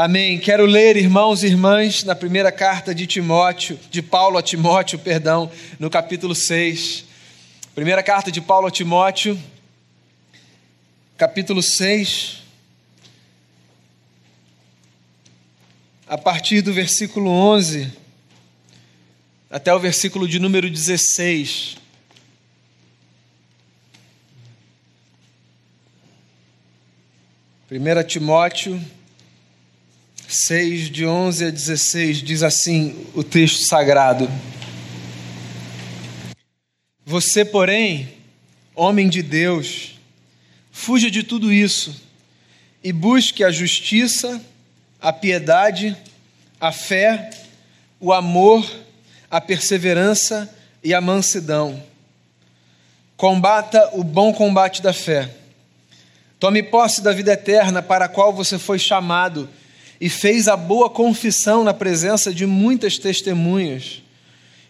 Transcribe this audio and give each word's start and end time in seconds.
Amém. 0.00 0.38
Quero 0.38 0.64
ler, 0.64 0.96
irmãos 0.96 1.42
e 1.42 1.48
irmãs, 1.48 2.04
na 2.04 2.14
primeira 2.14 2.52
carta 2.52 2.94
de 2.94 3.04
Timóteo, 3.04 3.76
de 3.90 4.00
Paulo 4.00 4.38
a 4.38 4.42
Timóteo, 4.44 4.96
perdão, 4.96 5.50
no 5.76 5.90
capítulo 5.90 6.36
6. 6.36 7.04
Primeira 7.74 8.00
carta 8.00 8.30
de 8.30 8.40
Paulo 8.40 8.68
a 8.68 8.70
Timóteo, 8.70 9.36
capítulo 11.16 11.60
6. 11.60 12.44
A 16.06 16.16
partir 16.16 16.62
do 16.62 16.72
versículo 16.72 17.28
11 17.28 17.92
até 19.50 19.74
o 19.74 19.80
versículo 19.80 20.28
de 20.28 20.38
número 20.38 20.70
16. 20.70 21.76
Primeira 27.66 28.04
Timóteo 28.04 28.80
6, 30.30 30.90
de 30.90 31.06
11 31.06 31.46
a 31.46 31.50
16, 31.50 32.18
diz 32.18 32.42
assim 32.42 33.06
o 33.14 33.24
texto 33.24 33.66
sagrado: 33.66 34.30
Você, 37.06 37.46
porém, 37.46 38.12
homem 38.74 39.08
de 39.08 39.22
Deus, 39.22 39.98
fuja 40.70 41.10
de 41.10 41.22
tudo 41.22 41.50
isso 41.50 41.98
e 42.84 42.92
busque 42.92 43.42
a 43.42 43.50
justiça, 43.50 44.38
a 45.00 45.14
piedade, 45.14 45.96
a 46.60 46.72
fé, 46.72 47.30
o 47.98 48.12
amor, 48.12 48.70
a 49.30 49.40
perseverança 49.40 50.54
e 50.84 50.92
a 50.92 51.00
mansidão. 51.00 51.82
Combata 53.16 53.92
o 53.94 54.04
bom 54.04 54.34
combate 54.34 54.82
da 54.82 54.92
fé. 54.92 55.34
Tome 56.38 56.62
posse 56.62 57.00
da 57.00 57.14
vida 57.14 57.32
eterna 57.32 57.80
para 57.80 58.04
a 58.04 58.08
qual 58.08 58.30
você 58.30 58.58
foi 58.58 58.78
chamado 58.78 59.48
e 60.00 60.08
fez 60.08 60.46
a 60.46 60.56
boa 60.56 60.88
confissão 60.88 61.64
na 61.64 61.74
presença 61.74 62.32
de 62.32 62.46
muitas 62.46 62.98
testemunhas. 62.98 64.02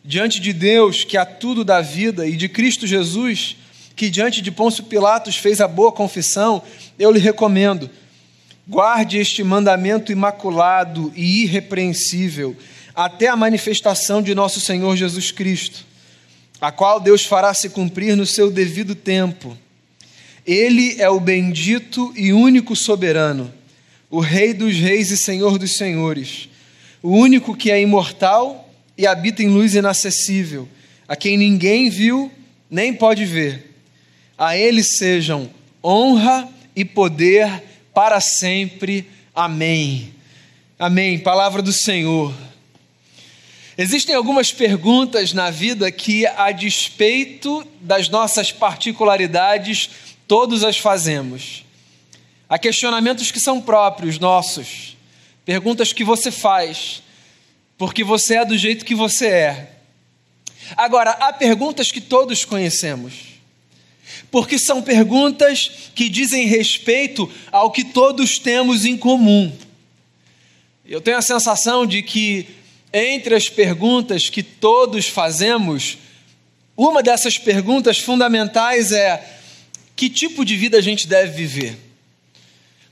Diante 0.05 0.41
de 0.41 0.53
Deus, 0.53 1.05
que 1.05 1.17
a 1.17 1.27
tudo 1.27 1.65
dá 1.65 1.81
vida, 1.81 2.27
e 2.27 2.35
de 2.35 2.49
Cristo 2.49 2.87
Jesus, 2.87 3.57
que 3.95 4.09
diante 4.09 4.41
de 4.41 4.51
Pôncio 4.51 4.85
Pilatos 4.85 5.37
fez 5.37 5.61
a 5.61 5.69
boa 5.69 5.93
confissão, 5.93 6.63
eu 6.99 7.11
lhe 7.11 7.19
recomendo: 7.19 7.91
guarde 8.67 9.19
este 9.19 9.45
mandamento 9.45 10.11
imaculado 10.11 11.13
e 11.15 11.43
irrepreensível 11.43 12.57
até 12.95 13.29
a 13.29 13.37
manifestação 13.37 14.23
de 14.23 14.35
nosso 14.35 14.61
Senhor 14.61 14.97
Jesus 14.97 15.31
Cristo, 15.31 15.85
a 16.61 16.73
qual 16.73 16.99
Deus 16.99 17.25
fará 17.25 17.53
se 17.53 17.69
cumprir 17.69 18.17
no 18.17 18.25
seu 18.25 18.51
devido 18.51 18.95
tempo. 18.95 19.57
Ele 20.47 20.97
é 20.99 21.11
o 21.11 21.21
bendito 21.21 22.13
e 22.17 22.33
único 22.33 22.75
soberano 22.75 23.58
o 24.11 24.21
Rei 24.21 24.55
dos 24.55 24.77
Reis 24.77 25.11
e 25.11 25.17
Senhor 25.17 25.59
dos 25.59 25.77
Senhores, 25.77 26.49
o 27.03 27.11
único 27.11 27.57
que 27.57 27.71
é 27.71 27.81
imortal 27.81 28.69
e 28.97 29.07
habita 29.07 29.43
em 29.43 29.49
luz 29.49 29.75
inacessível, 29.75 30.69
a 31.07 31.15
quem 31.15 31.37
ninguém 31.37 31.91
viu 31.91 32.31
nem 32.71 32.93
pode 32.93 33.25
ver. 33.25 33.75
A 34.37 34.57
Ele 34.57 34.83
sejam 34.83 35.51
honra 35.83 36.49
e 36.75 36.85
poder 36.85 37.63
para 37.95 38.21
sempre. 38.21 39.09
Amém. 39.35 40.13
Amém. 40.79 41.19
Palavra 41.19 41.63
do 41.63 41.73
Senhor. 41.73 42.33
Existem 43.77 44.15
algumas 44.15 44.53
perguntas 44.53 45.33
na 45.33 45.51
vida 45.51 45.91
que, 45.93 46.27
a 46.27 46.51
despeito 46.51 47.65
das 47.81 48.09
nossas 48.09 48.51
particularidades, 48.51 49.89
todos 50.27 50.65
as 50.65 50.79
fazemos. 50.79 51.65
Há 52.49 52.59
questionamentos 52.59 53.31
que 53.31 53.39
são 53.39 53.61
próprios 53.61 54.19
nossos, 54.19 54.97
perguntas 55.45 55.93
que 55.93 56.03
você 56.03 56.31
faz, 56.31 57.03
porque 57.77 58.03
você 58.03 58.37
é 58.37 58.45
do 58.45 58.57
jeito 58.57 58.87
que 58.87 58.95
você 58.95 59.27
é. 59.27 59.73
Agora, 60.75 61.11
há 61.11 61.33
perguntas 61.33 61.93
que 61.93 62.01
todos 62.01 62.47
conhecemos, 62.47 63.15
porque 64.31 64.59
são 64.59 64.81
perguntas 64.81 65.91
que 65.95 66.09
dizem 66.09 66.47
respeito 66.47 67.31
ao 67.53 67.71
que 67.71 67.85
todos 67.85 68.39
temos 68.39 68.87
em 68.87 68.97
comum. 68.97 69.55
Eu 70.87 71.03
tenho 71.03 71.19
a 71.19 71.23
sensação 71.23 71.87
de 71.87 72.03
que, 72.03 72.49
entre 72.95 73.35
as 73.35 73.51
perguntas 73.51 74.31
que 74.31 74.43
todos 74.43 75.07
fazemos, 75.07 75.99
uma 76.75 77.03
dessas 77.03 77.37
perguntas 77.37 77.99
fundamentais 77.99 78.91
é: 78.91 79.23
que 79.95 80.09
tipo 80.09 80.47
de 80.47 80.57
vida 80.57 80.79
a 80.79 80.83
gente 80.83 81.07
deve 81.07 81.33
viver? 81.33 81.88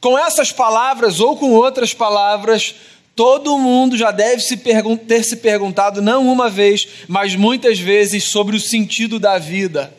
Com 0.06 0.16
essas 0.16 0.52
palavras 0.52 1.18
ou 1.18 1.36
com 1.36 1.50
outras 1.50 1.92
palavras, 1.92 2.76
todo 3.16 3.58
mundo 3.58 3.96
já 3.96 4.12
deve 4.12 4.40
se 4.40 4.56
ter 4.56 5.24
se 5.24 5.38
perguntado, 5.38 6.00
não 6.00 6.28
uma 6.28 6.48
vez, 6.48 6.86
mas 7.08 7.34
muitas 7.34 7.80
vezes, 7.80 8.22
sobre 8.22 8.54
o 8.54 8.60
sentido 8.60 9.18
da 9.18 9.36
vida 9.36 9.92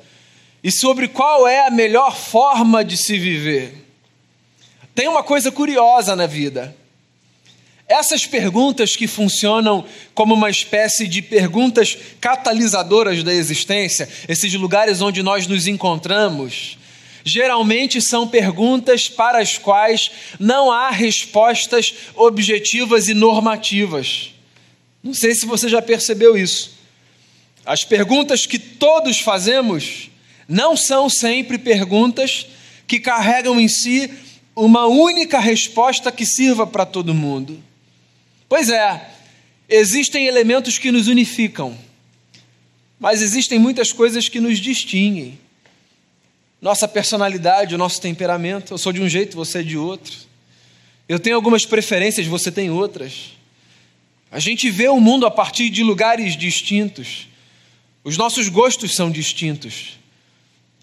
e 0.64 0.72
sobre 0.72 1.10
qual 1.10 1.46
é 1.46 1.68
a 1.68 1.70
melhor 1.70 2.16
forma 2.16 2.86
de 2.86 2.96
se 2.96 3.20
viver. 3.20 3.86
Tem 4.96 5.10
uma 5.10 5.24
coisa 5.24 5.52
curiosa 5.52 6.16
na 6.16 6.26
vida. 6.26 6.74
Essas 7.86 8.26
perguntas 8.26 8.96
que 8.96 9.08
funcionam 9.08 9.84
como 10.16 10.36
uma 10.36 10.50
espécie 10.50 11.06
de 11.06 11.22
perguntas 11.22 11.98
catalisadoras 12.22 13.24
da 13.24 13.34
existência, 13.34 14.08
esses 14.26 14.54
lugares 14.54 15.02
onde 15.02 15.22
nós 15.22 15.48
nos 15.48 15.68
encontramos, 15.68 16.77
geralmente 17.28 18.02
são 18.02 18.28
perguntas 18.28 19.10
para 19.10 19.40
as 19.40 19.58
quais 19.58 20.10
não 20.40 20.72
há 20.72 20.90
respostas 20.90 21.94
objetivas 22.16 23.08
e 23.08 23.14
normativas. 23.14 24.34
Não 25.04 25.14
sei 25.14 25.36
se 25.36 25.46
você 25.46 25.68
já 25.68 25.82
percebeu 25.82 26.38
isso. 26.38 26.78
As 27.66 27.84
perguntas 27.84 28.46
que 28.46 28.58
todos 28.58 29.20
fazemos 29.20 30.10
não 30.48 30.78
são 30.78 31.10
sempre 31.10 31.58
perguntas 31.58 32.48
que 32.88 33.00
carregam 33.00 33.60
em 33.60 33.68
si 33.68 34.10
uma 34.56 34.88
única 34.88 35.40
resposta 35.40 36.12
que 36.12 36.26
sirva 36.26 36.66
para 36.66 36.86
todo 36.86 37.14
mundo. 37.14 37.62
Pois 38.48 38.70
é, 38.70 39.10
existem 39.68 40.26
elementos 40.26 40.78
que 40.78 40.92
nos 40.92 41.10
unificam, 41.10 41.78
mas 42.98 43.22
existem 43.22 43.60
muitas 43.60 43.92
coisas 43.92 44.30
que 44.30 44.40
nos 44.40 44.58
distinguem 44.60 45.38
nossa 46.62 46.88
personalidade, 46.88 47.76
o 47.76 47.78
nosso 47.78 48.02
temperamento. 48.02 48.74
Eu 48.74 48.78
sou 48.78 48.92
de 48.92 49.02
um 49.02 49.08
jeito, 49.08 49.36
você 49.36 49.60
é 49.60 49.64
de 49.64 49.78
outro. 49.78 50.14
Eu 51.08 51.20
tenho 51.20 51.36
algumas 51.36 51.66
preferências, 51.66 52.28
você 52.28 52.52
tem 52.52 52.70
outras. 52.70 53.34
A 54.32 54.40
gente 54.40 54.70
vê 54.70 54.90
o 54.90 55.00
mundo 55.00 55.26
a 55.26 55.32
partir 55.32 55.70
de 55.70 55.84
lugares 55.84 56.36
distintos. 56.36 57.28
Os 58.04 58.18
nossos 58.18 58.50
gostos 58.50 58.96
são 58.96 59.10
distintos. 59.10 59.98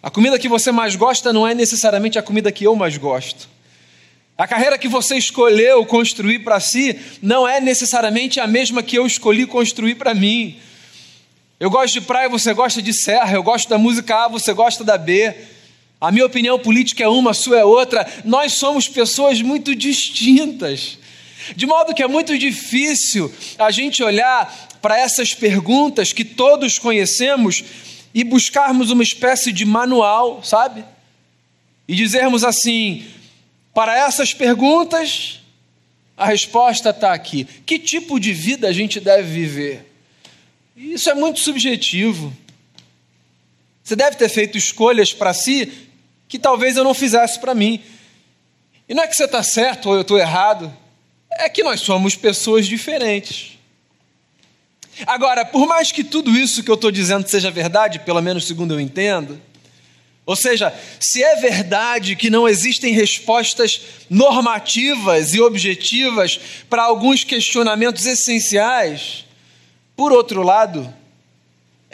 A 0.02 0.10
comida 0.10 0.38
que 0.38 0.48
você 0.48 0.70
mais 0.70 0.96
gosta 0.96 1.32
não 1.32 1.46
é 1.46 1.54
necessariamente 1.54 2.18
a 2.18 2.22
comida 2.22 2.52
que 2.52 2.64
eu 2.64 2.74
mais 2.76 2.96
gosto. 2.96 3.48
A 4.36 4.46
carreira 4.46 4.76
que 4.76 4.88
você 4.88 5.16
escolheu 5.16 5.84
construir 5.86 6.40
para 6.40 6.58
si 6.58 6.98
não 7.22 7.46
é 7.46 7.60
necessariamente 7.60 8.40
a 8.40 8.46
mesma 8.46 8.82
que 8.82 8.98
eu 8.98 9.06
escolhi 9.06 9.46
construir 9.46 9.94
para 9.94 10.12
mim. 10.12 10.58
Eu 11.60 11.70
gosto 11.70 11.94
de 11.94 12.00
praia, 12.00 12.28
você 12.28 12.52
gosta 12.52 12.82
de 12.82 12.92
serra. 12.92 13.32
Eu 13.32 13.42
gosto 13.42 13.68
da 13.68 13.78
música 13.78 14.24
A, 14.24 14.28
você 14.28 14.52
gosta 14.52 14.82
da 14.82 14.98
B. 14.98 15.34
A 16.00 16.10
minha 16.10 16.26
opinião 16.26 16.58
política 16.58 17.04
é 17.04 17.08
uma, 17.08 17.30
a 17.30 17.34
sua 17.34 17.58
é 17.58 17.64
outra. 17.64 18.06
Nós 18.24 18.54
somos 18.54 18.88
pessoas 18.88 19.40
muito 19.40 19.74
distintas. 19.74 20.98
De 21.56 21.66
modo 21.66 21.94
que 21.94 22.02
é 22.02 22.08
muito 22.08 22.38
difícil 22.38 23.32
a 23.58 23.70
gente 23.70 24.02
olhar 24.02 24.68
para 24.80 24.98
essas 24.98 25.34
perguntas 25.34 26.12
que 26.12 26.24
todos 26.24 26.78
conhecemos 26.78 27.64
e 28.14 28.22
buscarmos 28.22 28.90
uma 28.90 29.02
espécie 29.02 29.52
de 29.52 29.64
manual, 29.64 30.42
sabe? 30.42 30.84
E 31.86 31.94
dizermos 31.94 32.44
assim: 32.44 33.04
para 33.74 33.96
essas 33.98 34.32
perguntas, 34.32 35.40
a 36.16 36.26
resposta 36.26 36.90
está 36.90 37.12
aqui. 37.12 37.44
Que 37.66 37.78
tipo 37.78 38.20
de 38.20 38.32
vida 38.32 38.68
a 38.68 38.72
gente 38.72 39.00
deve 39.00 39.28
viver? 39.28 39.90
Isso 40.76 41.10
é 41.10 41.14
muito 41.14 41.40
subjetivo. 41.40 42.32
Você 43.84 43.94
deve 43.94 44.16
ter 44.16 44.30
feito 44.30 44.56
escolhas 44.56 45.12
para 45.12 45.34
si 45.34 45.70
que 46.26 46.38
talvez 46.38 46.78
eu 46.78 46.82
não 46.82 46.94
fizesse 46.94 47.38
para 47.38 47.54
mim. 47.54 47.82
E 48.88 48.94
não 48.94 49.02
é 49.02 49.06
que 49.06 49.14
você 49.14 49.24
está 49.24 49.42
certo 49.42 49.90
ou 49.90 49.94
eu 49.94 50.00
estou 50.00 50.18
errado, 50.18 50.74
é 51.32 51.48
que 51.50 51.62
nós 51.62 51.80
somos 51.80 52.16
pessoas 52.16 52.66
diferentes. 52.66 53.58
Agora, 55.06 55.44
por 55.44 55.66
mais 55.66 55.92
que 55.92 56.02
tudo 56.02 56.30
isso 56.30 56.62
que 56.62 56.70
eu 56.70 56.76
estou 56.76 56.90
dizendo 56.90 57.28
seja 57.28 57.50
verdade, 57.50 57.98
pelo 57.98 58.22
menos 58.22 58.46
segundo 58.46 58.74
eu 58.74 58.80
entendo, 58.80 59.40
ou 60.26 60.36
seja, 60.36 60.72
se 60.98 61.22
é 61.22 61.36
verdade 61.36 62.16
que 62.16 62.30
não 62.30 62.48
existem 62.48 62.94
respostas 62.94 63.80
normativas 64.08 65.34
e 65.34 65.40
objetivas 65.40 66.40
para 66.70 66.84
alguns 66.84 67.24
questionamentos 67.24 68.06
essenciais, 68.06 69.26
por 69.94 70.12
outro 70.12 70.42
lado, 70.42 70.92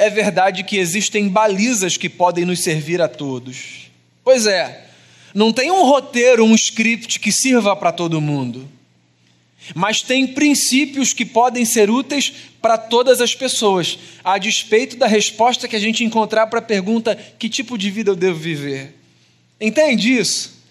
é 0.01 0.09
verdade 0.09 0.65
que 0.65 0.79
existem 0.79 1.29
balizas 1.29 1.99
que 1.99 2.09
podem 2.09 2.47
nos 2.47 2.61
servir 2.61 3.03
a 3.03 3.09
todos. 3.09 3.91
Pois 4.25 4.47
é, 4.47 4.87
não 5.35 5.53
tem 5.53 5.71
um 5.71 5.85
roteiro, 5.85 6.43
um 6.43 6.55
script 6.55 7.21
que 7.21 7.31
sirva 7.31 7.77
para 7.77 7.93
todo 7.93 8.19
mundo. 8.19 8.67
mas 9.75 10.01
tem 10.01 10.27
princípios 10.27 11.13
que 11.13 11.27
podem 11.27 11.67
ser 11.67 11.91
úteis 11.91 12.33
para 12.63 12.79
todas 12.79 13.21
as 13.21 13.35
pessoas, 13.35 13.99
a 14.25 14.39
despeito 14.39 14.97
da 14.97 15.07
resposta 15.07 15.69
que 15.69 15.77
a 15.77 15.79
gente 15.79 16.03
encontrar 16.03 16.47
para 16.47 16.61
a 16.61 16.63
pergunta: 16.63 17.15
que 17.39 17.51
tipo 17.51 17.77
de 17.77 17.91
vida 17.91 18.11
eu 18.11 18.17
devo 18.17 18.39
viver? 18.39 18.95
Entende 19.61 20.17
isso? 20.17 20.65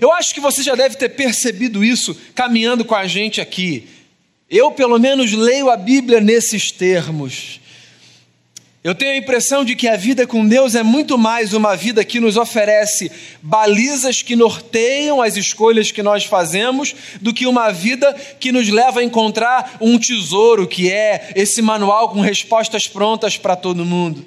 Eu 0.00 0.12
acho 0.12 0.32
que 0.32 0.40
você 0.40 0.62
já 0.62 0.76
deve 0.76 0.94
ter 0.94 1.08
percebido 1.08 1.84
isso 1.84 2.16
caminhando 2.36 2.84
com 2.84 2.94
a 2.94 3.04
gente 3.04 3.40
aqui. 3.40 3.88
Eu, 4.48 4.70
pelo 4.70 4.96
menos, 4.96 5.32
leio 5.32 5.70
a 5.70 5.76
Bíblia 5.76 6.20
nesses 6.20 6.70
termos. 6.70 7.60
Eu 8.84 8.94
tenho 8.94 9.12
a 9.12 9.16
impressão 9.16 9.64
de 9.64 9.74
que 9.74 9.88
a 9.88 9.96
vida 9.96 10.26
com 10.26 10.46
Deus 10.46 10.74
é 10.74 10.82
muito 10.82 11.16
mais 11.16 11.54
uma 11.54 11.74
vida 11.74 12.04
que 12.04 12.20
nos 12.20 12.36
oferece 12.36 13.10
balizas 13.40 14.20
que 14.20 14.36
norteiam 14.36 15.22
as 15.22 15.38
escolhas 15.38 15.90
que 15.90 16.02
nós 16.02 16.26
fazemos, 16.26 16.94
do 17.18 17.32
que 17.32 17.46
uma 17.46 17.72
vida 17.72 18.12
que 18.38 18.52
nos 18.52 18.68
leva 18.68 19.00
a 19.00 19.02
encontrar 19.02 19.78
um 19.80 19.98
tesouro, 19.98 20.68
que 20.68 20.92
é 20.92 21.32
esse 21.34 21.62
manual 21.62 22.10
com 22.10 22.20
respostas 22.20 22.86
prontas 22.86 23.38
para 23.38 23.56
todo 23.56 23.86
mundo. 23.86 24.26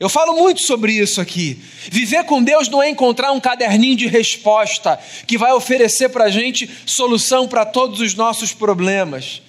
Eu 0.00 0.08
falo 0.08 0.32
muito 0.32 0.62
sobre 0.62 0.94
isso 0.94 1.20
aqui. 1.20 1.60
Viver 1.90 2.24
com 2.24 2.42
Deus 2.42 2.66
não 2.66 2.82
é 2.82 2.88
encontrar 2.88 3.30
um 3.30 3.40
caderninho 3.40 3.94
de 3.94 4.06
resposta 4.06 4.98
que 5.26 5.36
vai 5.36 5.52
oferecer 5.52 6.08
para 6.08 6.24
a 6.24 6.30
gente 6.30 6.66
solução 6.86 7.46
para 7.46 7.66
todos 7.66 8.00
os 8.00 8.14
nossos 8.14 8.54
problemas. 8.54 9.42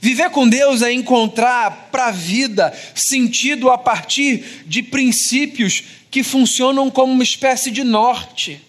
Viver 0.00 0.30
com 0.30 0.48
Deus 0.48 0.82
é 0.82 0.92
encontrar 0.92 1.88
para 1.90 2.06
a 2.06 2.10
vida 2.12 2.72
sentido 2.94 3.70
a 3.70 3.78
partir 3.78 4.64
de 4.66 4.82
princípios 4.82 5.82
que 6.10 6.22
funcionam 6.22 6.90
como 6.90 7.12
uma 7.12 7.22
espécie 7.22 7.70
de 7.70 7.84
norte. 7.84 8.60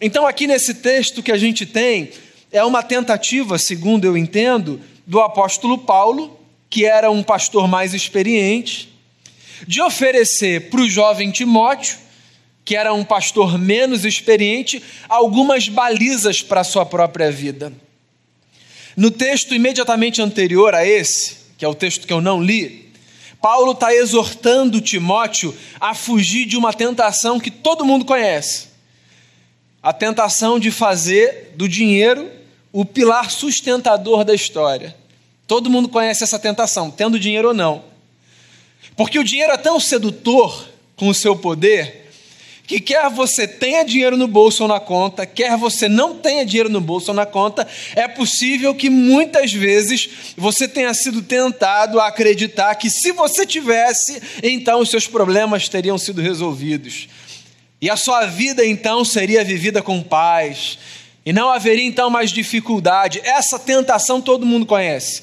Então, 0.00 0.26
aqui 0.26 0.46
nesse 0.46 0.74
texto 0.74 1.22
que 1.22 1.32
a 1.32 1.38
gente 1.38 1.64
tem, 1.64 2.10
é 2.52 2.62
uma 2.64 2.82
tentativa, 2.82 3.58
segundo 3.58 4.04
eu 4.04 4.16
entendo, 4.16 4.80
do 5.06 5.20
apóstolo 5.20 5.78
Paulo, 5.78 6.38
que 6.68 6.84
era 6.84 7.10
um 7.10 7.22
pastor 7.22 7.66
mais 7.68 7.94
experiente, 7.94 8.92
de 9.66 9.80
oferecer 9.80 10.68
para 10.70 10.80
o 10.80 10.88
jovem 10.88 11.30
Timóteo, 11.30 11.96
que 12.64 12.76
era 12.76 12.92
um 12.92 13.04
pastor 13.04 13.58
menos 13.58 14.04
experiente, 14.04 14.82
algumas 15.08 15.68
balizas 15.68 16.42
para 16.42 16.60
a 16.60 16.64
sua 16.64 16.86
própria 16.86 17.30
vida. 17.30 17.72
No 18.96 19.10
texto 19.10 19.54
imediatamente 19.54 20.22
anterior 20.22 20.74
a 20.74 20.86
esse, 20.86 21.36
que 21.58 21.64
é 21.64 21.68
o 21.68 21.74
texto 21.74 22.06
que 22.06 22.12
eu 22.12 22.20
não 22.20 22.42
li, 22.42 22.92
Paulo 23.40 23.72
está 23.72 23.94
exortando 23.94 24.80
Timóteo 24.80 25.54
a 25.80 25.94
fugir 25.94 26.46
de 26.46 26.56
uma 26.56 26.72
tentação 26.72 27.38
que 27.38 27.50
todo 27.50 27.84
mundo 27.84 28.04
conhece: 28.04 28.68
a 29.82 29.92
tentação 29.92 30.58
de 30.58 30.70
fazer 30.70 31.52
do 31.56 31.68
dinheiro 31.68 32.30
o 32.72 32.84
pilar 32.84 33.30
sustentador 33.30 34.24
da 34.24 34.34
história. 34.34 34.96
Todo 35.46 35.70
mundo 35.70 35.88
conhece 35.88 36.24
essa 36.24 36.38
tentação, 36.38 36.90
tendo 36.90 37.20
dinheiro 37.20 37.48
ou 37.48 37.54
não. 37.54 37.84
Porque 38.96 39.18
o 39.18 39.24
dinheiro 39.24 39.52
é 39.52 39.56
tão 39.56 39.78
sedutor 39.78 40.68
com 40.96 41.08
o 41.08 41.14
seu 41.14 41.36
poder 41.36 42.03
que 42.66 42.80
quer 42.80 43.10
você 43.10 43.46
tenha 43.46 43.84
dinheiro 43.84 44.16
no 44.16 44.26
bolso 44.26 44.62
ou 44.62 44.68
na 44.68 44.80
conta, 44.80 45.26
quer 45.26 45.56
você 45.56 45.88
não 45.88 46.16
tenha 46.16 46.46
dinheiro 46.46 46.70
no 46.70 46.80
bolso 46.80 47.10
ou 47.10 47.14
na 47.14 47.26
conta, 47.26 47.66
é 47.94 48.08
possível 48.08 48.74
que 48.74 48.88
muitas 48.88 49.52
vezes 49.52 50.34
você 50.36 50.66
tenha 50.66 50.92
sido 50.94 51.22
tentado 51.22 52.00
a 52.00 52.06
acreditar 52.06 52.74
que 52.76 52.88
se 52.88 53.12
você 53.12 53.44
tivesse, 53.44 54.20
então 54.42 54.80
os 54.80 54.88
seus 54.88 55.06
problemas 55.06 55.68
teriam 55.68 55.98
sido 55.98 56.22
resolvidos. 56.22 57.08
E 57.80 57.90
a 57.90 57.96
sua 57.96 58.24
vida 58.24 58.64
então 58.64 59.04
seria 59.04 59.44
vivida 59.44 59.82
com 59.82 60.02
paz. 60.02 60.78
E 61.26 61.32
não 61.32 61.50
haveria 61.50 61.84
então 61.84 62.08
mais 62.08 62.30
dificuldade. 62.30 63.20
Essa 63.24 63.58
tentação 63.58 64.20
todo 64.22 64.46
mundo 64.46 64.64
conhece. 64.64 65.22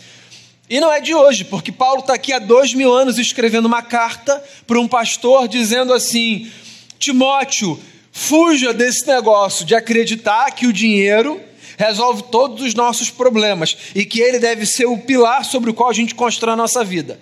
E 0.70 0.80
não 0.80 0.92
é 0.92 1.02
de 1.02 1.14
hoje, 1.14 1.44
porque 1.44 1.72
Paulo 1.72 2.02
está 2.02 2.14
aqui 2.14 2.32
há 2.32 2.40
dois 2.40 2.74
mil 2.74 2.94
anos 2.94 3.18
escrevendo 3.18 3.66
uma 3.66 3.82
carta 3.82 4.44
para 4.66 4.80
um 4.80 4.88
pastor 4.88 5.48
dizendo 5.48 5.92
assim: 5.92 6.52
Timóteo, 7.01 7.80
fuja 8.12 8.71
desse 8.71 9.07
negócio 9.07 9.65
de 9.65 9.74
acreditar 9.74 10.51
que 10.51 10.68
o 10.68 10.74
dinheiro 10.74 11.42
resolve 11.75 12.24
todos 12.31 12.63
os 12.63 12.75
nossos 12.75 13.09
problemas 13.09 13.75
e 13.95 14.06
que 14.06 14.19
ele 14.19 14.38
deve 14.38 14.68
ser 14.68 14.86
o 14.86 15.00
pilar 15.00 15.44
sobre 15.44 15.71
o 15.71 15.74
qual 15.74 15.89
a 15.89 15.94
gente 15.94 16.13
constrói 16.13 16.53
a 16.53 16.57
nossa 16.57 16.83
vida. 16.83 17.19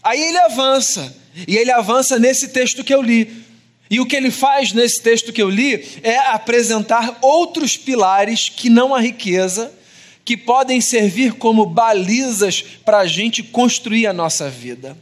Aí 0.00 0.22
ele 0.22 0.38
avança, 0.38 1.12
e 1.48 1.56
ele 1.56 1.72
avança 1.72 2.20
nesse 2.20 2.48
texto 2.48 2.84
que 2.84 2.94
eu 2.94 3.02
li. 3.02 3.44
E 3.90 3.98
o 3.98 4.06
que 4.06 4.14
ele 4.14 4.30
faz 4.30 4.72
nesse 4.72 5.02
texto 5.02 5.32
que 5.32 5.42
eu 5.42 5.50
li 5.50 5.84
é 6.04 6.16
apresentar 6.16 7.18
outros 7.20 7.76
pilares 7.76 8.48
que 8.48 8.70
não 8.70 8.94
a 8.94 9.00
riqueza, 9.00 9.72
que 10.24 10.36
podem 10.36 10.80
servir 10.80 11.32
como 11.32 11.66
balizas 11.66 12.62
para 12.84 12.98
a 12.98 13.06
gente 13.06 13.42
construir 13.42 14.06
a 14.06 14.12
nossa 14.12 14.48
vida. 14.48 14.96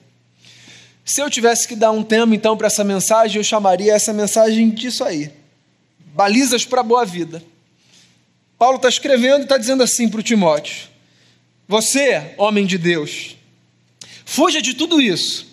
Se 1.04 1.20
eu 1.20 1.28
tivesse 1.28 1.66
que 1.66 1.74
dar 1.74 1.90
um 1.90 2.02
tema 2.02 2.34
então 2.34 2.56
para 2.56 2.68
essa 2.68 2.84
mensagem, 2.84 3.38
eu 3.38 3.44
chamaria 3.44 3.92
essa 3.92 4.12
mensagem 4.12 4.70
disso 4.70 5.04
aí: 5.04 5.32
balizas 6.14 6.64
para 6.64 6.80
a 6.80 6.84
boa 6.84 7.04
vida. 7.04 7.42
Paulo 8.58 8.76
está 8.76 8.88
escrevendo 8.88 9.40
e 9.40 9.42
está 9.42 9.58
dizendo 9.58 9.82
assim 9.82 10.08
para 10.08 10.20
o 10.20 10.22
Timóteo: 10.22 10.88
Você, 11.66 12.34
homem 12.36 12.64
de 12.64 12.78
Deus, 12.78 13.36
fuja 14.24 14.62
de 14.62 14.74
tudo 14.74 15.00
isso 15.00 15.52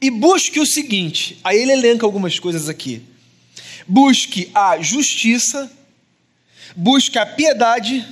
e 0.00 0.10
busque 0.10 0.58
o 0.58 0.66
seguinte. 0.66 1.38
Aí 1.44 1.58
ele 1.58 1.72
elenca 1.72 2.06
algumas 2.06 2.38
coisas 2.38 2.68
aqui. 2.68 3.02
Busque 3.86 4.50
a 4.54 4.80
justiça, 4.80 5.70
busque 6.76 7.18
a 7.18 7.26
piedade, 7.26 8.06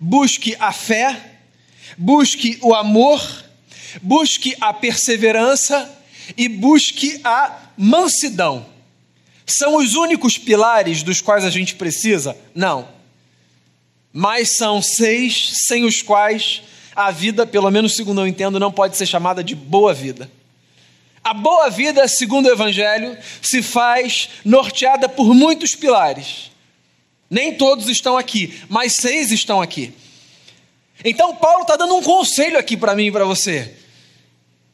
busque 0.00 0.56
a 0.58 0.72
fé, 0.72 1.38
busque 1.98 2.58
o 2.62 2.74
amor 2.74 3.45
busque 4.02 4.56
a 4.60 4.72
perseverança 4.72 5.90
e 6.36 6.48
busque 6.48 7.20
a 7.24 7.70
mansidão. 7.76 8.66
São 9.46 9.76
os 9.76 9.94
únicos 9.94 10.36
pilares 10.36 11.02
dos 11.02 11.20
quais 11.20 11.44
a 11.44 11.50
gente 11.50 11.76
precisa? 11.76 12.36
Não. 12.54 12.88
Mas 14.12 14.56
são 14.56 14.82
seis 14.82 15.52
sem 15.54 15.84
os 15.84 16.02
quais 16.02 16.62
a 16.94 17.10
vida, 17.10 17.46
pelo 17.46 17.70
menos 17.70 17.94
segundo 17.94 18.22
eu 18.22 18.26
entendo, 18.26 18.58
não 18.58 18.72
pode 18.72 18.96
ser 18.96 19.06
chamada 19.06 19.44
de 19.44 19.54
boa 19.54 19.92
vida. 19.92 20.30
A 21.22 21.34
boa 21.34 21.68
vida, 21.68 22.06
segundo 22.08 22.46
o 22.46 22.52
Evangelho, 22.52 23.16
se 23.42 23.62
faz 23.62 24.28
norteada 24.44 25.08
por 25.08 25.34
muitos 25.34 25.74
pilares. 25.74 26.50
Nem 27.28 27.54
todos 27.54 27.88
estão 27.88 28.16
aqui, 28.16 28.60
mas 28.68 28.94
seis 28.94 29.30
estão 29.30 29.60
aqui. 29.60 29.92
Então, 31.04 31.34
Paulo 31.36 31.62
está 31.62 31.76
dando 31.76 31.94
um 31.94 32.02
conselho 32.02 32.58
aqui 32.58 32.76
para 32.76 32.94
mim 32.94 33.06
e 33.06 33.12
para 33.12 33.24
você. 33.24 33.74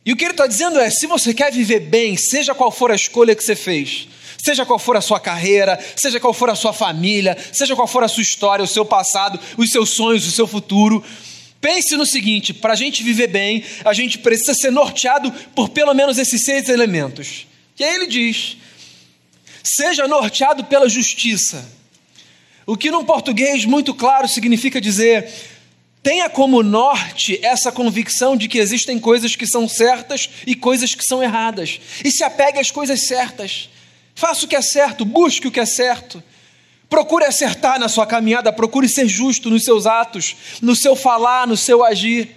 E 0.04 0.12
o 0.12 0.16
que 0.16 0.24
ele 0.24 0.32
está 0.32 0.46
dizendo 0.46 0.78
é: 0.80 0.90
se 0.90 1.06
você 1.06 1.32
quer 1.32 1.52
viver 1.52 1.80
bem, 1.80 2.16
seja 2.16 2.54
qual 2.54 2.70
for 2.70 2.90
a 2.90 2.94
escolha 2.94 3.34
que 3.34 3.42
você 3.42 3.54
fez, 3.54 4.08
seja 4.42 4.66
qual 4.66 4.78
for 4.78 4.96
a 4.96 5.00
sua 5.00 5.20
carreira, 5.20 5.78
seja 5.94 6.18
qual 6.18 6.34
for 6.34 6.50
a 6.50 6.54
sua 6.54 6.72
família, 6.72 7.36
seja 7.52 7.76
qual 7.76 7.86
for 7.86 8.02
a 8.02 8.08
sua 8.08 8.22
história, 8.22 8.64
o 8.64 8.68
seu 8.68 8.84
passado, 8.84 9.38
os 9.56 9.70
seus 9.70 9.90
sonhos, 9.90 10.26
o 10.26 10.30
seu 10.30 10.46
futuro, 10.46 11.04
pense 11.60 11.96
no 11.96 12.04
seguinte: 12.04 12.52
para 12.52 12.72
a 12.72 12.76
gente 12.76 13.02
viver 13.02 13.28
bem, 13.28 13.64
a 13.84 13.92
gente 13.92 14.18
precisa 14.18 14.54
ser 14.54 14.72
norteado 14.72 15.30
por 15.54 15.68
pelo 15.68 15.94
menos 15.94 16.18
esses 16.18 16.44
seis 16.44 16.68
elementos. 16.68 17.46
E 17.78 17.84
aí 17.84 17.94
ele 17.94 18.06
diz: 18.08 18.56
seja 19.62 20.08
norteado 20.08 20.64
pela 20.64 20.88
justiça. 20.88 21.80
O 22.64 22.76
que 22.76 22.92
num 22.92 23.04
português 23.04 23.64
muito 23.64 23.92
claro 23.92 24.28
significa 24.28 24.80
dizer 24.80 25.28
Tenha 26.02 26.28
como 26.28 26.64
norte 26.64 27.38
essa 27.44 27.71
convicção 27.71 28.37
de 28.37 28.49
que 28.49 28.59
existem 28.59 28.99
coisas 28.99 29.37
que 29.37 29.47
são 29.47 29.68
certas 29.68 30.28
e 30.44 30.56
coisas 30.56 30.97
que 30.97 31.04
são 31.04 31.23
erradas. 31.23 31.80
E 32.04 32.11
se 32.11 32.25
apegue 32.25 32.59
às 32.59 32.73
coisas 32.73 33.06
certas. 33.06 33.71
Faça 34.12 34.44
o 34.44 34.49
que 34.49 34.56
é 34.56 34.62
certo, 34.62 35.04
busque 35.04 35.47
o 35.47 35.50
que 35.50 35.61
é 35.61 35.66
certo. 35.66 36.21
Procure 36.90 37.25
acertar 37.25 37.78
na 37.78 37.88
sua 37.88 38.04
caminhada, 38.04 38.52
procure 38.52 38.88
ser 38.88 39.06
justo 39.06 39.49
nos 39.49 39.64
seus 39.64 39.87
atos, 39.87 40.35
no 40.61 40.75
seu 40.75 40.97
falar, 40.97 41.47
no 41.47 41.56
seu 41.56 41.85
agir. 41.85 42.37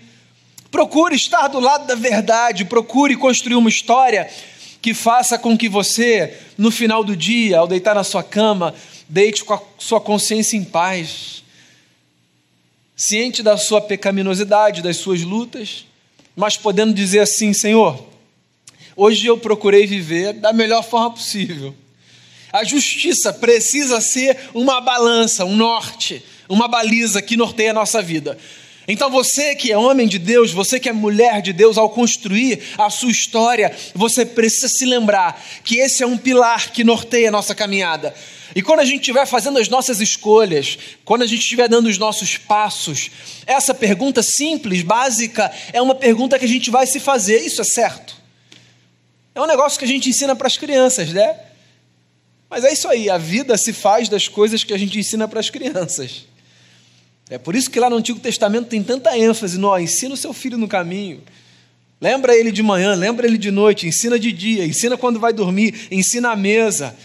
Procure 0.70 1.16
estar 1.16 1.48
do 1.48 1.60
lado 1.60 1.88
da 1.88 1.96
verdade, 1.96 2.66
procure 2.66 3.18
construir 3.18 3.56
uma 3.56 3.70
história 3.70 4.30
que 4.80 4.94
faça 4.94 5.40
com 5.40 5.58
que 5.58 5.68
você, 5.68 6.38
no 6.56 6.70
final 6.70 7.04
do 7.04 7.16
dia, 7.16 7.58
ao 7.58 7.68
deitar 7.68 7.96
na 7.96 8.04
sua 8.04 8.22
cama, 8.22 8.76
deite 9.10 9.44
com 9.44 9.56
a 9.56 9.62
sua 9.80 10.00
consciência 10.00 10.56
em 10.56 10.64
paz 10.64 11.45
ciente 12.96 13.44
da 13.44 13.58
sua 13.58 13.82
pecaminosidade, 13.82 14.82
das 14.82 14.98
suas 14.98 15.22
lutas, 15.22 15.86
mas 16.36 16.58
podendo 16.58 16.94
dizer 16.94 17.20
assim: 17.20 17.54
Senhor, 17.54 18.06
hoje 18.96 19.28
eu 19.28 19.38
procurei 19.38 19.86
viver 19.86 20.34
da 20.34 20.54
melhor 20.54 20.84
forma 20.84 21.12
possível. 21.12 21.76
A 22.52 22.64
justiça 22.64 23.34
precisa 23.34 24.00
ser 24.00 24.38
uma 24.54 24.80
balança, 24.80 25.44
um 25.44 25.56
norte, 25.56 26.24
uma 26.48 26.68
baliza 26.68 27.22
que 27.22 27.36
norteia 27.36 27.72
a 27.72 27.74
nossa 27.74 28.02
vida. 28.02 28.38
Então 28.88 29.10
você 29.10 29.56
que 29.56 29.72
é 29.72 29.78
homem 29.78 30.08
de 30.08 30.20
Deus, 30.20 30.52
você 30.52 30.80
que 30.80 30.88
é 30.88 30.94
mulher 30.94 31.42
de 31.42 31.52
Deus, 31.52 31.78
ao 31.78 31.90
construir 31.90 32.62
a 32.78 32.90
sua 32.90 33.10
história, 33.10 33.76
você 33.96 34.26
precisa 34.26 34.68
se 34.68 34.86
lembrar 34.86 35.44
que 35.64 35.78
esse 35.78 36.04
é 36.04 36.08
um 36.08 36.18
pilar 36.18 36.72
que 36.72 36.84
norteia 36.84 37.30
a 37.30 37.32
nossa 37.32 37.56
caminhada. 37.56 38.14
E 38.56 38.62
quando 38.62 38.80
a 38.80 38.86
gente 38.86 39.02
estiver 39.02 39.26
fazendo 39.26 39.58
as 39.58 39.68
nossas 39.68 40.00
escolhas, 40.00 40.78
quando 41.04 41.24
a 41.24 41.28
gente 41.28 41.42
estiver 41.42 41.68
dando 41.68 41.88
os 41.88 41.98
nossos 41.98 42.38
passos, 42.38 43.10
essa 43.46 43.74
pergunta 43.74 44.22
simples, 44.22 44.84
básica, 44.84 45.52
é 45.74 45.82
uma 45.82 45.96
pergunta 45.96 46.38
que 46.38 46.46
a 46.46 46.48
gente 46.48 46.70
vai 46.70 46.86
se 46.86 47.00
fazer: 47.00 47.40
isso 47.40 47.62
é 47.62 47.66
certo? 47.66 48.16
É 49.34 49.42
um 49.42 49.48
negócio 49.48 49.80
que 49.80 49.86
a 49.86 49.88
gente 49.88 50.10
ensina 50.10 50.36
para 50.36 50.48
as 50.48 50.58
crianças, 50.58 51.10
né? 51.10 51.38
Mas 52.50 52.64
é 52.64 52.72
isso 52.72 52.88
aí, 52.88 53.10
a 53.10 53.18
vida 53.18 53.58
se 53.58 53.74
faz 53.74 54.08
das 54.08 54.28
coisas 54.28 54.64
que 54.64 54.74
a 54.74 54.78
gente 54.78 54.98
ensina 54.98 55.28
para 55.28 55.40
as 55.40 55.50
crianças. 55.50 56.26
É 57.30 57.38
por 57.38 57.56
isso 57.56 57.72
que 57.72 57.80
lá 57.80 57.90
no 57.90 57.96
Antigo 57.96 58.20
Testamento 58.20 58.68
tem 58.68 58.84
tanta 58.84 59.18
ênfase 59.18 59.58
no 59.58 59.68
ó, 59.68 59.80
ensina 59.80 60.14
o 60.14 60.18
seu 60.18 60.32
filho 60.32 60.58
no 60.58 60.68
caminho. 60.68 61.24
Lembra 62.00 62.36
ele 62.36 62.52
de 62.52 62.62
manhã, 62.62 62.94
lembra 62.94 63.26
ele 63.26 63.38
de 63.38 63.50
noite, 63.50 63.88
ensina 63.88 64.20
de 64.20 64.32
dia, 64.32 64.66
ensina 64.66 64.96
quando 64.96 65.20
vai 65.20 65.34
dormir, 65.34 65.88
ensina 65.90 66.32
à 66.32 66.36
mesa. 66.36 66.96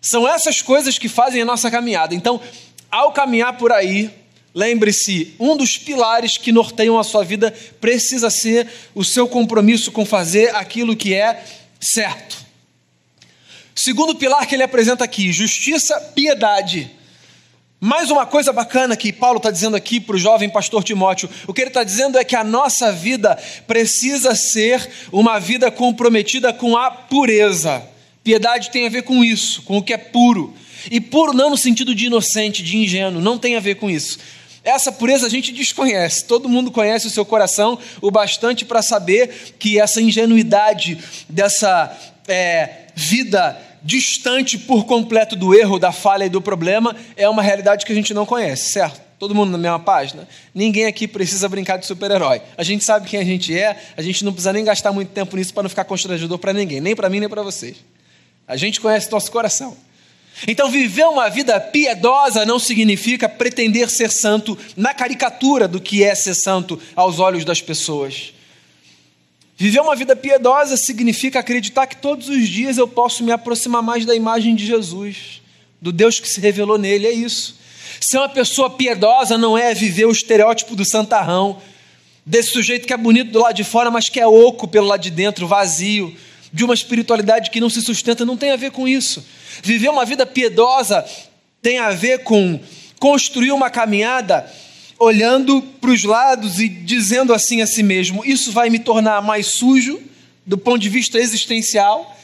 São 0.00 0.26
essas 0.26 0.60
coisas 0.60 0.98
que 0.98 1.08
fazem 1.08 1.42
a 1.42 1.44
nossa 1.44 1.70
caminhada. 1.70 2.14
Então, 2.14 2.40
ao 2.90 3.12
caminhar 3.12 3.56
por 3.58 3.70
aí, 3.70 4.10
lembre-se, 4.54 5.34
um 5.38 5.56
dos 5.56 5.76
pilares 5.76 6.36
que 6.36 6.50
norteiam 6.50 6.98
a 6.98 7.04
sua 7.04 7.22
vida 7.22 7.54
precisa 7.80 8.30
ser 8.30 8.66
o 8.94 9.04
seu 9.04 9.28
compromisso 9.28 9.92
com 9.92 10.04
fazer 10.04 10.54
aquilo 10.56 10.96
que 10.96 11.14
é 11.14 11.44
certo. 11.80 12.36
Segundo 13.74 14.16
pilar 14.16 14.46
que 14.46 14.56
ele 14.56 14.64
apresenta 14.64 15.04
aqui, 15.04 15.30
justiça, 15.30 16.00
piedade. 16.14 16.97
Mais 17.80 18.10
uma 18.10 18.26
coisa 18.26 18.52
bacana 18.52 18.96
que 18.96 19.12
Paulo 19.12 19.36
está 19.36 19.52
dizendo 19.52 19.76
aqui 19.76 20.00
para 20.00 20.16
o 20.16 20.18
jovem 20.18 20.50
pastor 20.50 20.82
Timóteo: 20.82 21.30
o 21.46 21.54
que 21.54 21.60
ele 21.60 21.70
está 21.70 21.84
dizendo 21.84 22.18
é 22.18 22.24
que 22.24 22.34
a 22.34 22.42
nossa 22.42 22.90
vida 22.90 23.38
precisa 23.68 24.34
ser 24.34 24.90
uma 25.12 25.38
vida 25.38 25.70
comprometida 25.70 26.52
com 26.52 26.76
a 26.76 26.90
pureza. 26.90 27.80
Piedade 28.24 28.70
tem 28.70 28.84
a 28.84 28.90
ver 28.90 29.02
com 29.02 29.22
isso, 29.22 29.62
com 29.62 29.78
o 29.78 29.82
que 29.82 29.92
é 29.92 29.96
puro. 29.96 30.52
E 30.90 31.00
puro 31.00 31.32
não 31.32 31.50
no 31.50 31.56
sentido 31.56 31.94
de 31.94 32.06
inocente, 32.06 32.64
de 32.64 32.76
ingênuo, 32.76 33.22
não 33.22 33.38
tem 33.38 33.54
a 33.54 33.60
ver 33.60 33.76
com 33.76 33.88
isso. 33.88 34.18
Essa 34.64 34.90
pureza 34.90 35.28
a 35.28 35.30
gente 35.30 35.52
desconhece, 35.52 36.24
todo 36.24 36.48
mundo 36.48 36.72
conhece 36.72 37.06
o 37.06 37.10
seu 37.10 37.24
coração 37.24 37.78
o 38.02 38.10
bastante 38.10 38.64
para 38.64 38.82
saber 38.82 39.54
que 39.56 39.78
essa 39.80 40.02
ingenuidade 40.02 40.98
dessa 41.28 41.96
é, 42.26 42.86
vida 42.94 43.56
distante 43.82 44.58
por 44.58 44.84
completo 44.84 45.36
do 45.36 45.54
erro, 45.54 45.78
da 45.78 45.92
falha 45.92 46.24
e 46.24 46.28
do 46.28 46.40
problema, 46.40 46.94
é 47.16 47.28
uma 47.28 47.42
realidade 47.42 47.84
que 47.84 47.92
a 47.92 47.94
gente 47.94 48.12
não 48.12 48.26
conhece, 48.26 48.72
certo? 48.72 49.00
Todo 49.18 49.34
mundo 49.34 49.50
na 49.50 49.58
mesma 49.58 49.80
página? 49.80 50.28
Ninguém 50.54 50.86
aqui 50.86 51.08
precisa 51.08 51.48
brincar 51.48 51.76
de 51.76 51.86
super-herói. 51.86 52.40
A 52.56 52.62
gente 52.62 52.84
sabe 52.84 53.08
quem 53.08 53.18
a 53.18 53.24
gente 53.24 53.56
é, 53.56 53.76
a 53.96 54.02
gente 54.02 54.24
não 54.24 54.32
precisa 54.32 54.52
nem 54.52 54.64
gastar 54.64 54.92
muito 54.92 55.08
tempo 55.08 55.36
nisso 55.36 55.52
para 55.52 55.64
não 55.64 55.70
ficar 55.70 55.84
constrangedor 55.84 56.38
para 56.38 56.52
ninguém, 56.52 56.80
nem 56.80 56.94
para 56.94 57.08
mim, 57.10 57.18
nem 57.18 57.28
para 57.28 57.42
vocês. 57.42 57.76
A 58.46 58.56
gente 58.56 58.80
conhece 58.80 59.10
nosso 59.10 59.30
coração. 59.30 59.76
Então, 60.46 60.70
viver 60.70 61.04
uma 61.04 61.28
vida 61.28 61.58
piedosa 61.58 62.46
não 62.46 62.60
significa 62.60 63.28
pretender 63.28 63.90
ser 63.90 64.10
santo 64.10 64.56
na 64.76 64.94
caricatura 64.94 65.66
do 65.66 65.80
que 65.80 66.04
é 66.04 66.14
ser 66.14 66.34
santo 66.34 66.80
aos 66.94 67.18
olhos 67.18 67.44
das 67.44 67.60
pessoas. 67.60 68.32
Viver 69.60 69.80
uma 69.80 69.96
vida 69.96 70.14
piedosa 70.14 70.76
significa 70.76 71.40
acreditar 71.40 71.88
que 71.88 71.96
todos 71.96 72.28
os 72.28 72.48
dias 72.48 72.78
eu 72.78 72.86
posso 72.86 73.24
me 73.24 73.32
aproximar 73.32 73.82
mais 73.82 74.06
da 74.06 74.14
imagem 74.14 74.54
de 74.54 74.64
Jesus, 74.64 75.42
do 75.82 75.90
Deus 75.90 76.20
que 76.20 76.30
se 76.30 76.40
revelou 76.40 76.78
nele, 76.78 77.08
é 77.08 77.12
isso. 77.12 77.58
Ser 78.00 78.18
uma 78.18 78.28
pessoa 78.28 78.70
piedosa 78.70 79.36
não 79.36 79.58
é 79.58 79.74
viver 79.74 80.06
o 80.06 80.12
estereótipo 80.12 80.76
do 80.76 80.84
santarrão, 80.84 81.60
desse 82.24 82.50
sujeito 82.50 82.86
que 82.86 82.92
é 82.92 82.96
bonito 82.96 83.32
do 83.32 83.40
lado 83.40 83.56
de 83.56 83.64
fora, 83.64 83.90
mas 83.90 84.08
que 84.08 84.20
é 84.20 84.26
oco 84.28 84.68
pelo 84.68 84.86
lado 84.86 85.00
de 85.00 85.10
dentro, 85.10 85.48
vazio, 85.48 86.16
de 86.52 86.62
uma 86.62 86.72
espiritualidade 86.72 87.50
que 87.50 87.60
não 87.60 87.68
se 87.68 87.82
sustenta, 87.82 88.24
não 88.24 88.36
tem 88.36 88.52
a 88.52 88.56
ver 88.56 88.70
com 88.70 88.86
isso. 88.86 89.26
Viver 89.60 89.88
uma 89.88 90.04
vida 90.04 90.24
piedosa 90.24 91.04
tem 91.60 91.80
a 91.80 91.90
ver 91.90 92.22
com 92.22 92.60
construir 93.00 93.50
uma 93.50 93.70
caminhada 93.70 94.48
olhando 94.98 95.62
para 95.80 95.90
os 95.90 96.02
lados 96.04 96.58
e 96.58 96.68
dizendo 96.68 97.32
assim 97.32 97.62
a 97.62 97.66
si 97.66 97.82
mesmo: 97.82 98.24
Isso 98.24 98.52
vai 98.52 98.68
me 98.70 98.78
tornar 98.78 99.22
mais 99.22 99.46
sujo 99.46 100.00
do 100.44 100.58
ponto 100.58 100.78
de 100.78 100.88
vista 100.88 101.18
existencial? 101.18 102.16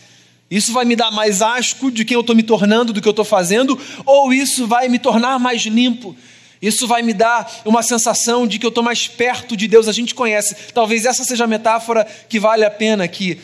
Isso 0.50 0.72
vai 0.72 0.84
me 0.84 0.94
dar 0.94 1.10
mais 1.10 1.42
asco 1.42 1.90
de 1.90 2.04
quem 2.04 2.14
eu 2.14 2.20
estou 2.20 2.36
me 2.36 2.42
tornando, 2.42 2.92
do 2.92 3.00
que 3.00 3.08
eu 3.08 3.10
estou 3.10 3.24
fazendo? 3.24 3.78
Ou 4.04 4.32
isso 4.32 4.66
vai 4.66 4.88
me 4.88 4.98
tornar 4.98 5.38
mais 5.38 5.62
limpo? 5.62 6.14
Isso 6.60 6.86
vai 6.86 7.02
me 7.02 7.12
dar 7.12 7.60
uma 7.64 7.82
sensação 7.82 8.46
de 8.46 8.58
que 8.58 8.64
eu 8.64 8.68
estou 8.68 8.84
mais 8.84 9.06
perto 9.08 9.56
de 9.56 9.66
Deus. 9.66 9.88
A 9.88 9.92
gente 9.92 10.14
conhece, 10.14 10.54
talvez 10.72 11.04
essa 11.04 11.24
seja 11.24 11.44
a 11.44 11.46
metáfora 11.46 12.06
que 12.28 12.38
vale 12.38 12.64
a 12.64 12.70
pena 12.70 13.04
aqui. 13.04 13.38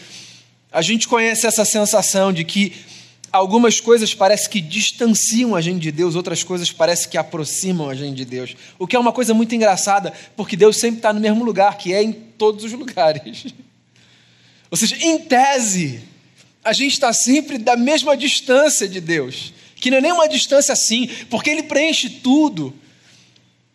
A 0.72 0.80
gente 0.80 1.08
conhece 1.08 1.46
essa 1.46 1.64
sensação 1.64 2.32
de 2.32 2.44
que 2.44 2.72
Algumas 3.32 3.78
coisas 3.78 4.12
parece 4.12 4.48
que 4.48 4.60
distanciam 4.60 5.54
a 5.54 5.60
gente 5.60 5.80
de 5.80 5.92
Deus, 5.92 6.16
outras 6.16 6.42
coisas 6.42 6.72
parece 6.72 7.08
que 7.08 7.16
aproximam 7.16 7.88
a 7.88 7.94
gente 7.94 8.16
de 8.16 8.24
Deus. 8.24 8.56
O 8.76 8.86
que 8.86 8.96
é 8.96 8.98
uma 8.98 9.12
coisa 9.12 9.32
muito 9.32 9.54
engraçada, 9.54 10.12
porque 10.36 10.56
Deus 10.56 10.78
sempre 10.78 10.98
está 10.98 11.12
no 11.12 11.20
mesmo 11.20 11.44
lugar, 11.44 11.78
que 11.78 11.92
é 11.92 12.02
em 12.02 12.12
todos 12.12 12.64
os 12.64 12.72
lugares. 12.72 13.46
Ou 14.68 14.76
seja, 14.76 14.96
em 15.00 15.18
tese, 15.18 16.00
a 16.64 16.72
gente 16.72 16.92
está 16.92 17.12
sempre 17.12 17.56
da 17.56 17.76
mesma 17.76 18.16
distância 18.16 18.88
de 18.88 19.00
Deus, 19.00 19.52
que 19.76 19.90
não 19.90 19.98
é 19.98 20.00
nem 20.00 20.12
uma 20.12 20.28
distância 20.28 20.72
assim, 20.72 21.08
porque 21.28 21.50
Ele 21.50 21.62
preenche 21.62 22.10
tudo. 22.10 22.74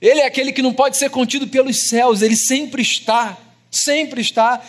Ele 0.02 0.20
é 0.20 0.26
aquele 0.26 0.52
que 0.52 0.62
não 0.62 0.74
pode 0.74 0.98
ser 0.98 1.10
contido 1.10 1.48
pelos 1.48 1.88
céus, 1.88 2.22
Ele 2.22 2.36
sempre 2.36 2.82
está, 2.82 3.38
sempre 3.72 4.20
está 4.20 4.62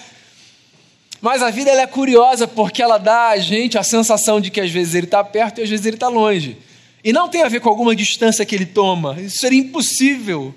mas 1.21 1.43
a 1.43 1.51
vida 1.51 1.71
é 1.71 1.87
curiosa 1.87 2.47
porque 2.47 2.83
ela 2.83 2.99
dá 2.99 3.29
a 3.29 3.39
gente 3.39 3.79
a 3.79 3.83
sensação 3.83 4.41
de 4.41 4.51
que 4.51 4.61
às 4.61 4.71
vezes 4.71 4.95
ele 4.95 5.07
está 5.07 5.23
perto 5.25 5.61
e 5.61 5.65
às 5.65 5.71
vezes 5.71 5.87
ele 5.87 5.97
está 5.97 6.09
longe. 6.09 6.57
E 7.03 7.13
não 7.13 7.29
tem 7.29 7.43
a 7.43 7.49
ver 7.49 7.61
com 7.61 7.69
alguma 7.69 7.95
distância 7.95 8.45
que 8.45 8.55
ele 8.55 8.67
toma, 8.67 9.21
isso 9.21 9.39
seria 9.39 9.61
impossível. 9.61 10.55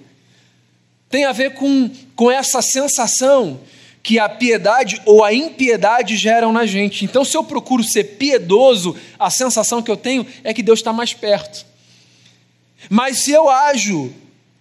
Tem 1.10 1.26
a 1.26 1.32
ver 1.32 1.54
com, 1.54 1.90
com 2.16 2.30
essa 2.30 2.62
sensação 2.62 3.60
que 4.02 4.18
a 4.18 4.30
piedade 4.30 5.02
ou 5.06 5.24
a 5.24 5.34
impiedade 5.34 6.16
geram 6.16 6.52
na 6.52 6.66
gente. 6.66 7.04
Então, 7.04 7.26
se 7.26 7.36
eu 7.36 7.44
procuro 7.44 7.84
ser 7.84 8.16
piedoso, 8.18 8.96
a 9.18 9.30
sensação 9.30 9.82
que 9.82 9.92
eu 9.92 9.98
tenho 9.98 10.26
é 10.44 10.54
que 10.54 10.64
Deus 10.64 10.80
está 10.80 10.94
mais 10.94 11.14
perto. 11.14 11.66
Mas 12.90 13.20
se 13.20 13.32
eu 13.32 13.50
ajo 13.50 14.14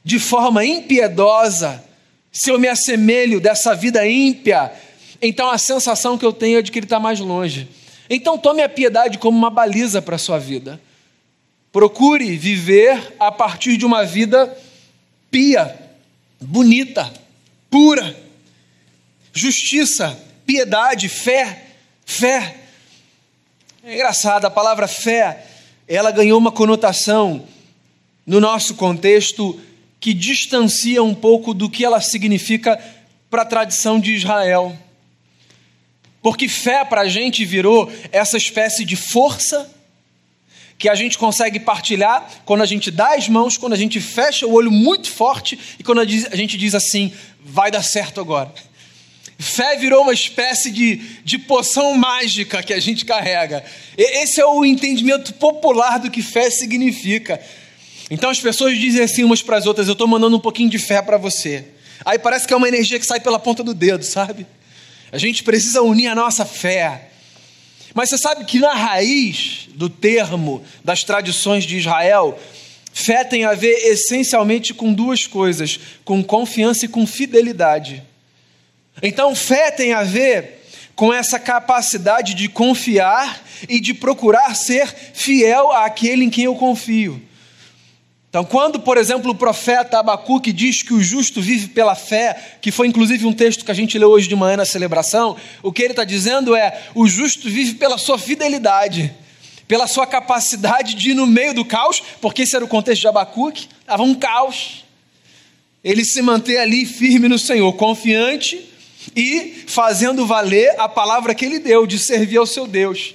de 0.02 0.18
forma 0.18 0.64
impiedosa, 0.64 1.84
se 2.32 2.50
eu 2.50 2.58
me 2.58 2.68
assemelho 2.68 3.40
dessa 3.40 3.74
vida 3.74 4.06
ímpia, 4.08 4.72
então 5.20 5.50
a 5.50 5.58
sensação 5.58 6.16
que 6.16 6.24
eu 6.24 6.32
tenho 6.32 6.58
é 6.58 6.62
de 6.62 6.70
que 6.70 6.78
ele 6.78 6.86
está 6.86 7.00
mais 7.00 7.20
longe. 7.20 7.68
Então 8.08 8.38
tome 8.38 8.62
a 8.62 8.68
piedade 8.68 9.18
como 9.18 9.36
uma 9.36 9.50
baliza 9.50 10.00
para 10.00 10.16
a 10.16 10.18
sua 10.18 10.38
vida. 10.38 10.80
Procure 11.70 12.36
viver 12.36 13.14
a 13.20 13.30
partir 13.30 13.76
de 13.76 13.84
uma 13.84 14.04
vida 14.04 14.56
pia, 15.30 15.78
bonita, 16.40 17.12
pura. 17.70 18.16
Justiça, 19.32 20.18
piedade, 20.46 21.08
fé, 21.08 21.66
fé. 22.04 22.56
É 23.84 23.94
engraçado, 23.94 24.46
a 24.46 24.50
palavra 24.50 24.88
fé, 24.88 25.46
ela 25.86 26.10
ganhou 26.10 26.38
uma 26.38 26.50
conotação 26.50 27.46
no 28.26 28.40
nosso 28.40 28.74
contexto 28.74 29.58
que 30.00 30.14
distancia 30.14 31.02
um 31.02 31.14
pouco 31.14 31.52
do 31.52 31.68
que 31.68 31.84
ela 31.84 32.00
significa 32.00 32.78
para 33.30 33.42
a 33.42 33.46
tradição 33.46 34.00
de 34.00 34.14
Israel. 34.14 34.76
Porque 36.22 36.48
fé 36.48 36.84
para 36.84 37.02
a 37.02 37.08
gente 37.08 37.44
virou 37.44 37.90
essa 38.10 38.36
espécie 38.36 38.84
de 38.84 38.96
força 38.96 39.70
que 40.78 40.88
a 40.88 40.94
gente 40.94 41.18
consegue 41.18 41.58
partilhar 41.58 42.28
quando 42.44 42.62
a 42.62 42.66
gente 42.66 42.90
dá 42.90 43.14
as 43.14 43.28
mãos, 43.28 43.56
quando 43.56 43.72
a 43.72 43.76
gente 43.76 44.00
fecha 44.00 44.46
o 44.46 44.52
olho 44.52 44.70
muito 44.70 45.10
forte 45.10 45.58
e 45.78 45.82
quando 45.82 46.00
a 46.00 46.04
gente 46.04 46.56
diz 46.56 46.74
assim: 46.74 47.12
vai 47.44 47.70
dar 47.70 47.82
certo 47.82 48.20
agora. 48.20 48.52
Fé 49.40 49.76
virou 49.76 50.02
uma 50.02 50.12
espécie 50.12 50.70
de, 50.70 50.96
de 51.24 51.38
poção 51.38 51.94
mágica 51.94 52.60
que 52.60 52.72
a 52.72 52.80
gente 52.80 53.04
carrega. 53.04 53.64
Esse 53.96 54.40
é 54.40 54.46
o 54.46 54.64
entendimento 54.64 55.32
popular 55.34 55.98
do 56.00 56.10
que 56.10 56.22
fé 56.22 56.50
significa. 56.50 57.40
Então 58.10 58.30
as 58.30 58.40
pessoas 58.40 58.76
dizem 58.78 59.02
assim 59.02 59.22
umas 59.22 59.42
para 59.42 59.56
as 59.56 59.66
outras: 59.66 59.86
Eu 59.86 59.92
estou 59.92 60.08
mandando 60.08 60.36
um 60.36 60.40
pouquinho 60.40 60.70
de 60.70 60.78
fé 60.78 61.00
para 61.02 61.16
você. 61.16 61.64
Aí 62.04 62.18
parece 62.18 62.46
que 62.46 62.54
é 62.54 62.56
uma 62.56 62.68
energia 62.68 62.98
que 62.98 63.06
sai 63.06 63.20
pela 63.20 63.38
ponta 63.38 63.62
do 63.62 63.74
dedo, 63.74 64.04
sabe? 64.04 64.46
A 65.10 65.18
gente 65.18 65.42
precisa 65.42 65.82
unir 65.82 66.08
a 66.08 66.14
nossa 66.14 66.44
fé. 66.44 67.08
Mas 67.94 68.10
você 68.10 68.18
sabe 68.18 68.44
que 68.44 68.58
na 68.58 68.74
raiz 68.74 69.68
do 69.74 69.88
termo 69.88 70.62
das 70.84 71.02
tradições 71.02 71.64
de 71.64 71.78
Israel, 71.78 72.38
fé 72.92 73.24
tem 73.24 73.44
a 73.44 73.54
ver 73.54 73.74
essencialmente 73.88 74.74
com 74.74 74.92
duas 74.92 75.26
coisas: 75.26 75.80
com 76.04 76.22
confiança 76.22 76.84
e 76.84 76.88
com 76.88 77.06
fidelidade. 77.06 78.02
Então, 79.02 79.34
fé 79.34 79.70
tem 79.70 79.92
a 79.92 80.02
ver 80.02 80.58
com 80.94 81.14
essa 81.14 81.38
capacidade 81.38 82.34
de 82.34 82.48
confiar 82.48 83.40
e 83.68 83.80
de 83.80 83.94
procurar 83.94 84.54
ser 84.56 84.86
fiel 85.14 85.70
àquele 85.70 86.24
em 86.24 86.30
quem 86.30 86.44
eu 86.44 86.56
confio. 86.56 87.22
Então, 88.28 88.44
quando, 88.44 88.80
por 88.80 88.98
exemplo, 88.98 89.30
o 89.30 89.34
profeta 89.34 89.98
Abacuque 89.98 90.52
diz 90.52 90.82
que 90.82 90.92
o 90.92 91.02
justo 91.02 91.40
vive 91.40 91.68
pela 91.68 91.94
fé, 91.94 92.58
que 92.60 92.70
foi 92.70 92.86
inclusive 92.86 93.24
um 93.24 93.32
texto 93.32 93.64
que 93.64 93.70
a 93.70 93.74
gente 93.74 93.98
leu 93.98 94.10
hoje 94.10 94.28
de 94.28 94.36
manhã 94.36 94.58
na 94.58 94.66
celebração, 94.66 95.34
o 95.62 95.72
que 95.72 95.82
ele 95.82 95.92
está 95.92 96.04
dizendo 96.04 96.54
é: 96.54 96.78
o 96.94 97.08
justo 97.08 97.48
vive 97.48 97.74
pela 97.74 97.96
sua 97.96 98.18
fidelidade, 98.18 99.14
pela 99.66 99.86
sua 99.86 100.06
capacidade 100.06 100.94
de 100.94 101.12
ir 101.12 101.14
no 101.14 101.26
meio 101.26 101.54
do 101.54 101.64
caos, 101.64 102.02
porque 102.20 102.42
esse 102.42 102.54
era 102.54 102.64
o 102.64 102.68
contexto 102.68 103.00
de 103.00 103.08
Abacuque, 103.08 103.66
estava 103.80 104.02
um 104.02 104.14
caos. 104.14 104.84
Ele 105.82 106.04
se 106.04 106.20
manter 106.20 106.58
ali 106.58 106.84
firme 106.84 107.28
no 107.28 107.38
Senhor, 107.38 107.72
confiante 107.74 108.62
e 109.16 109.64
fazendo 109.66 110.26
valer 110.26 110.78
a 110.78 110.86
palavra 110.86 111.34
que 111.34 111.46
ele 111.46 111.58
deu 111.58 111.86
de 111.86 111.98
servir 111.98 112.36
ao 112.36 112.46
seu 112.46 112.66
Deus. 112.66 113.14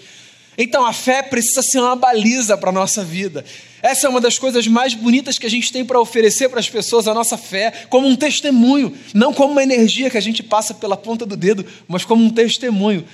Então 0.58 0.84
a 0.84 0.94
fé 0.94 1.22
precisa 1.22 1.62
ser 1.62 1.80
uma 1.80 1.96
baliza 1.96 2.58
para 2.58 2.70
a 2.70 2.74
nossa 2.74 3.04
vida. 3.04 3.46
Essa 3.84 4.08
é 4.08 4.10
uma 4.10 4.20
das 4.20 4.40
coisas 4.40 4.66
mais 4.66 4.96
bonitas 4.96 5.38
que 5.38 5.46
a 5.46 5.50
gente 5.50 5.72
tem 5.72 5.86
para 5.86 6.00
oferecer 6.00 6.50
para 6.50 6.60
as 6.60 6.68
pessoas, 6.68 7.08
a 7.08 7.14
nossa 7.14 7.38
fé, 7.38 7.86
como 7.90 8.08
um 8.08 8.16
testemunho, 8.16 8.98
não 9.14 9.32
como 9.32 9.52
uma 9.52 9.62
energia 9.62 10.10
que 10.10 10.18
a 10.18 10.22
gente 10.22 10.42
passa 10.42 10.74
pela 10.74 10.98
ponta 10.98 11.24
do 11.26 11.38
dedo, 11.38 11.66
mas 11.88 12.04
como 12.04 12.24
um 12.24 12.30
testemunho. 12.30 13.06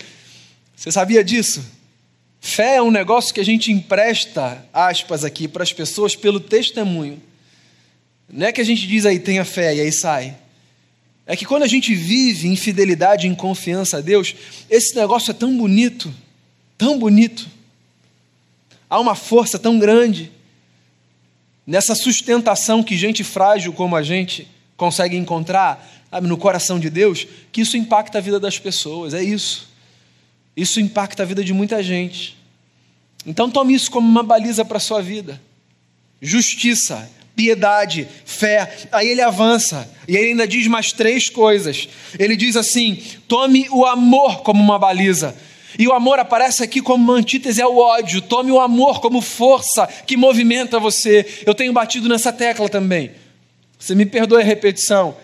Você 0.76 0.92
sabia 0.92 1.24
disso? 1.24 1.62
Fé 2.40 2.76
é 2.76 2.82
um 2.82 2.92
negócio 2.92 3.34
que 3.34 3.42
a 3.42 3.46
gente 3.46 3.72
empresta, 3.72 4.66
aspas 4.72 5.26
aqui, 5.26 5.48
para 5.48 5.64
as 5.64 5.74
pessoas 5.74 6.16
pelo 6.16 6.40
testemunho. 6.40 7.22
Não 8.32 8.48
é 8.48 8.52
que 8.54 8.62
a 8.62 8.66
gente 8.66 8.88
diz 8.88 9.06
aí, 9.06 9.20
tenha 9.20 9.44
fé, 9.44 9.76
e 9.76 9.82
aí 9.82 9.92
sai. 9.92 10.38
É 11.26 11.36
que 11.36 11.46
quando 11.46 11.64
a 11.64 11.68
gente 11.68 11.94
vive 11.94 12.48
em 12.48 12.56
fidelidade, 12.56 13.28
em 13.28 13.36
confiança 13.36 13.98
a 13.98 14.02
Deus, 14.02 14.36
esse 14.70 14.96
negócio 14.96 15.32
é 15.32 15.34
tão 15.34 15.58
bonito 15.58 16.14
tão 16.80 16.98
bonito, 16.98 17.46
há 18.90 18.98
uma 19.02 19.14
força 19.14 19.60
tão 19.60 19.78
grande 19.78 20.32
nessa 21.70 21.94
sustentação 21.94 22.82
que 22.82 22.98
gente 22.98 23.24
frágil 23.24 23.72
como 23.72 23.96
a 23.96 24.02
gente 24.02 24.48
consegue 24.76 25.16
encontrar 25.16 25.88
sabe, 26.10 26.28
no 26.28 26.36
coração 26.36 26.80
de 26.80 26.90
Deus, 26.90 27.28
que 27.52 27.62
isso 27.62 27.78
impacta 27.78 28.18
a 28.18 28.22
vida 28.22 28.40
das 28.40 28.58
pessoas, 28.58 29.14
é 29.14 29.22
isso. 29.22 29.70
Isso 30.58 30.80
impacta 30.80 31.22
a 31.22 31.26
vida 31.28 31.44
de 31.44 31.54
muita 31.54 31.84
gente. 31.84 32.36
Então 33.24 33.52
tome 33.52 33.76
isso 33.76 33.92
como 33.92 34.10
uma 34.10 34.24
baliza 34.24 34.66
para 34.66 34.78
a 34.78 34.80
sua 34.80 35.00
vida. 35.00 35.40
Justiça, 36.20 37.08
piedade, 37.36 38.08
fé. 38.26 38.76
Aí 38.92 39.08
ele 39.08 39.22
avança 39.22 39.88
e 40.08 40.18
ele 40.18 40.30
ainda 40.30 40.48
diz 40.48 40.66
mais 40.66 40.92
três 40.92 41.30
coisas. 41.30 41.88
Ele 42.18 42.36
diz 42.36 42.56
assim: 42.56 43.00
tome 43.28 43.68
o 43.70 43.86
amor 43.86 44.42
como 44.42 44.60
uma 44.60 44.80
baliza. 44.80 45.36
E 45.78 45.88
o 45.88 45.94
amor 45.94 46.20
aparece 46.20 46.64
aqui 46.64 46.82
como 46.82 47.04
uma 47.04 47.20
antítese 47.20 47.62
ao 47.62 47.78
ódio. 47.78 48.22
Tome 48.22 48.52
o 48.52 48.60
amor 48.60 49.00
como 49.00 49.22
força 49.22 49.88
que 49.88 50.18
movimenta 50.18 50.80
você. 50.80 51.44
Eu 51.46 51.54
tenho 51.54 51.72
batido 51.72 52.10
nessa 52.10 52.34
tecla 52.34 52.68
também. 52.68 53.12
Você 53.78 53.94
me 53.94 54.06
perdoe 54.06 54.42
a 54.42 54.46
repetição. 54.46 55.16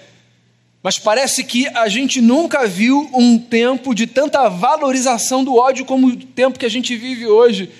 Mas 0.83 0.99
parece 0.99 1.43
que 1.43 1.67
a 1.69 1.87
gente 1.87 2.21
nunca 2.21 2.67
viu 2.67 3.09
um 3.11 3.39
tempo 3.39 3.95
de 3.95 4.05
tanta 4.05 4.47
valorização 4.47 5.43
do 5.43 5.55
ódio 5.55 5.83
como 5.83 6.07
o 6.07 6.15
tempo 6.15 6.59
que 6.59 6.65
a 6.65 6.69
gente 6.69 6.95
vive 6.95 7.25
hoje. 7.25 7.71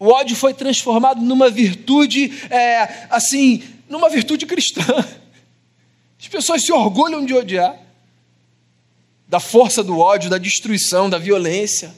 O 0.00 0.08
ódio 0.08 0.34
foi 0.34 0.52
transformado 0.52 1.22
numa 1.22 1.48
virtude, 1.48 2.32
é, 2.50 3.06
assim, 3.08 3.62
numa 3.88 4.10
virtude 4.10 4.46
cristã. 4.46 4.82
As 6.20 6.26
pessoas 6.26 6.62
se 6.64 6.72
orgulham 6.72 7.24
de 7.24 7.32
odiar 7.34 7.83
da 9.28 9.40
força 9.40 9.82
do 9.82 9.98
ódio, 9.98 10.30
da 10.30 10.38
destruição, 10.38 11.08
da 11.08 11.18
violência. 11.18 11.94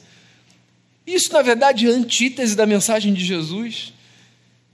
Isso, 1.05 1.31
na 1.31 1.41
verdade, 1.41 1.87
é 1.87 1.89
antítese 1.89 2.55
da 2.55 2.65
mensagem 2.65 3.13
de 3.13 3.23
Jesus. 3.23 3.93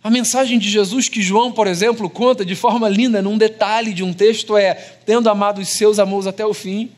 A 0.03 0.09
mensagem 0.09 0.59
de 0.59 0.69
Jesus 0.69 1.07
que 1.07 1.21
João, 1.21 1.51
por 1.51 1.65
exemplo, 1.67 2.09
conta 2.09 2.43
de 2.43 2.55
forma 2.55 2.89
linda, 2.89 3.21
num 3.21 3.37
detalhe 3.37 3.93
de 3.93 4.03
um 4.03 4.13
texto, 4.13 4.57
é: 4.57 4.73
tendo 5.05 5.29
amado 5.29 5.61
os 5.61 5.69
seus, 5.69 5.99
amou 5.99 6.27
até 6.27 6.45
o 6.45 6.53
fim. 6.53 6.91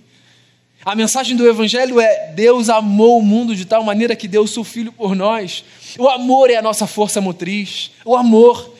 A 0.84 0.96
mensagem 0.96 1.36
do 1.36 1.48
Evangelho 1.48 2.00
é: 2.00 2.32
Deus 2.34 2.70
amou 2.70 3.20
o 3.20 3.24
mundo 3.24 3.56
de 3.56 3.66
tal 3.66 3.84
maneira 3.84 4.16
que 4.16 4.28
deu 4.28 4.44
o 4.44 4.48
seu 4.48 4.64
Filho 4.64 4.92
por 4.92 5.16
nós. 5.16 5.64
O 6.00 6.08
amor 6.08 6.50
é 6.50 6.56
a 6.56 6.62
nossa 6.62 6.88
força 6.88 7.22
motriz. 7.22 7.92
O 8.04 8.16
amor. 8.16 8.75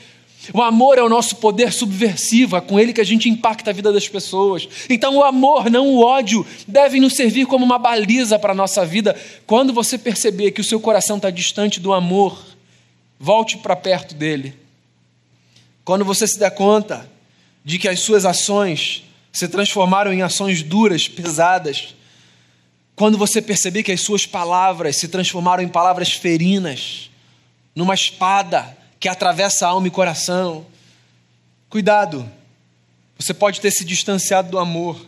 O 0.54 0.62
amor 0.62 0.98
é 0.98 1.04
o 1.04 1.10
nosso 1.10 1.38
poder 1.38 1.72
subversivo, 1.72 2.56
é 2.56 2.62
com 2.62 2.80
ele 2.80 2.94
que 2.94 3.02
a 3.02 3.06
gente 3.06 3.30
impacta 3.30 3.70
a 3.70 3.74
vida 3.74 3.92
das 3.92 4.08
pessoas. 4.08 4.68
Então, 4.90 5.18
o 5.18 5.24
amor, 5.24 5.70
não 5.70 5.88
o 5.88 6.04
ódio, 6.04 6.46
devem 6.68 7.02
nos 7.02 7.14
servir 7.14 7.46
como 7.46 7.66
uma 7.66 7.80
baliza 7.80 8.38
para 8.38 8.52
a 8.52 8.56
nossa 8.56 8.86
vida. 8.86 9.16
Quando 9.48 9.74
você 9.74 9.98
perceber 9.98 10.52
que 10.52 10.62
o 10.62 10.64
seu 10.64 10.80
coração 10.80 11.18
está 11.18 11.30
distante 11.30 11.80
do 11.80 11.94
amor, 11.94 12.38
volte 13.20 13.58
para 13.58 13.76
perto 13.76 14.16
dele. 14.16 14.54
Quando 15.84 16.04
você 16.04 16.28
se 16.28 16.40
der 16.40 16.52
conta 16.52 17.10
de 17.64 17.80
que 17.80 17.88
as 17.88 18.00
suas 18.00 18.26
ações 18.26 19.04
se 19.32 19.48
transformaram 19.48 20.14
em 20.14 20.22
ações 20.22 20.64
duras, 20.64 21.08
pesadas, 21.08 21.96
quando 22.96 23.18
você 23.18 23.42
perceber 23.42 23.84
que 23.84 23.92
as 23.92 24.02
suas 24.02 24.26
palavras 24.26 24.96
se 24.96 25.08
transformaram 25.08 25.62
em 25.62 25.68
palavras 25.68 26.14
ferinas, 26.14 27.10
numa 27.76 27.94
espada, 27.94 28.76
que 29.00 29.08
atravessa 29.08 29.68
alma 29.68 29.88
e 29.88 29.92
coração. 29.92 30.66
Cuidado, 31.70 32.30
você 33.18 33.34
pode 33.34 33.62
ter 33.62 33.72
se 33.72 33.86
distanciado 33.86 34.50
do 34.50 34.60
amor. 34.60 35.06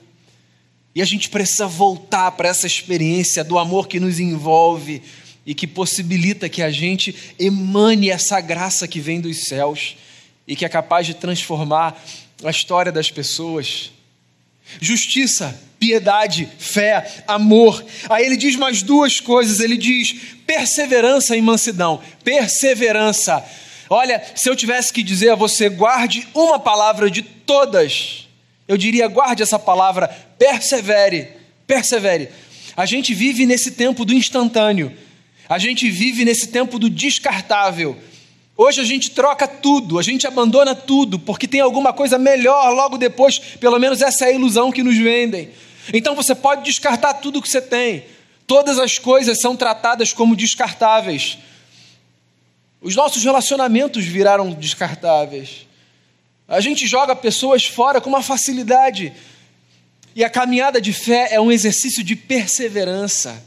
E 0.93 1.01
a 1.01 1.05
gente 1.05 1.29
precisa 1.29 1.67
voltar 1.67 2.31
para 2.31 2.49
essa 2.49 2.65
experiência 2.65 3.43
do 3.43 3.57
amor 3.59 3.87
que 3.87 3.99
nos 3.99 4.19
envolve 4.19 5.01
e 5.45 5.53
que 5.53 5.67
possibilita 5.67 6.49
que 6.49 6.61
a 6.61 6.71
gente 6.71 7.15
emane 7.39 8.09
essa 8.09 8.41
graça 8.41 8.87
que 8.87 8.99
vem 8.99 9.21
dos 9.21 9.45
céus 9.45 9.95
e 10.47 10.55
que 10.55 10.65
é 10.65 10.69
capaz 10.69 11.05
de 11.05 11.13
transformar 11.13 12.01
a 12.43 12.49
história 12.49 12.91
das 12.91 13.11
pessoas. 13.11 13.91
Justiça, 14.81 15.57
piedade, 15.79 16.49
fé, 16.57 17.23
amor. 17.27 17.85
Aí 18.09 18.25
ele 18.25 18.35
diz 18.35 18.55
mais 18.55 18.81
duas 18.81 19.19
coisas: 19.19 19.59
ele 19.59 19.77
diz 19.77 20.15
perseverança 20.45 21.35
e 21.35 21.41
mansidão. 21.41 22.01
Perseverança. 22.23 23.43
Olha, 23.89 24.21
se 24.35 24.49
eu 24.49 24.55
tivesse 24.55 24.91
que 24.91 25.03
dizer 25.03 25.29
a 25.29 25.35
você, 25.35 25.69
guarde 25.69 26.27
uma 26.33 26.59
palavra 26.59 27.09
de 27.09 27.21
todas, 27.21 28.27
eu 28.67 28.77
diria, 28.77 29.07
guarde 29.07 29.43
essa 29.43 29.57
palavra, 29.57 30.07
persevere, 30.37 31.29
persevere. 31.65 32.29
A 32.75 32.85
gente 32.85 33.13
vive 33.13 33.45
nesse 33.45 33.71
tempo 33.71 34.03
do 34.03 34.13
instantâneo, 34.13 34.91
a 35.47 35.57
gente 35.57 35.89
vive 35.89 36.25
nesse 36.25 36.47
tempo 36.47 36.77
do 36.77 36.89
descartável. 36.89 37.97
Hoje 38.57 38.81
a 38.81 38.83
gente 38.83 39.11
troca 39.11 39.47
tudo, 39.47 39.99
a 39.99 40.01
gente 40.01 40.25
abandona 40.27 40.73
tudo, 40.73 41.19
porque 41.19 41.47
tem 41.47 41.61
alguma 41.61 41.93
coisa 41.93 42.17
melhor 42.17 42.73
logo 42.73 42.97
depois, 42.97 43.37
pelo 43.37 43.79
menos 43.79 44.01
essa 44.01 44.25
é 44.25 44.29
a 44.29 44.33
ilusão 44.33 44.71
que 44.71 44.83
nos 44.83 44.97
vendem. 44.97 45.49
Então 45.93 46.15
você 46.15 46.35
pode 46.35 46.65
descartar 46.65 47.13
tudo 47.15 47.41
que 47.41 47.47
você 47.47 47.61
tem, 47.61 48.03
todas 48.45 48.79
as 48.79 48.97
coisas 48.97 49.39
são 49.39 49.55
tratadas 49.55 50.11
como 50.11 50.35
descartáveis. 50.35 51.37
Os 52.81 52.95
nossos 52.95 53.23
relacionamentos 53.23 54.05
viraram 54.05 54.51
descartáveis. 54.51 55.67
A 56.47 56.61
gente 56.61 56.87
joga 56.87 57.15
pessoas 57.15 57.65
fora 57.65 57.99
com 57.99 58.09
uma 58.09 58.21
facilidade. 58.21 59.11
E 60.15 60.23
a 60.23 60.29
caminhada 60.29 60.79
de 60.79 60.93
fé 60.93 61.29
é 61.31 61.41
um 61.41 61.51
exercício 61.51 62.03
de 62.03 62.15
perseverança. 62.15 63.43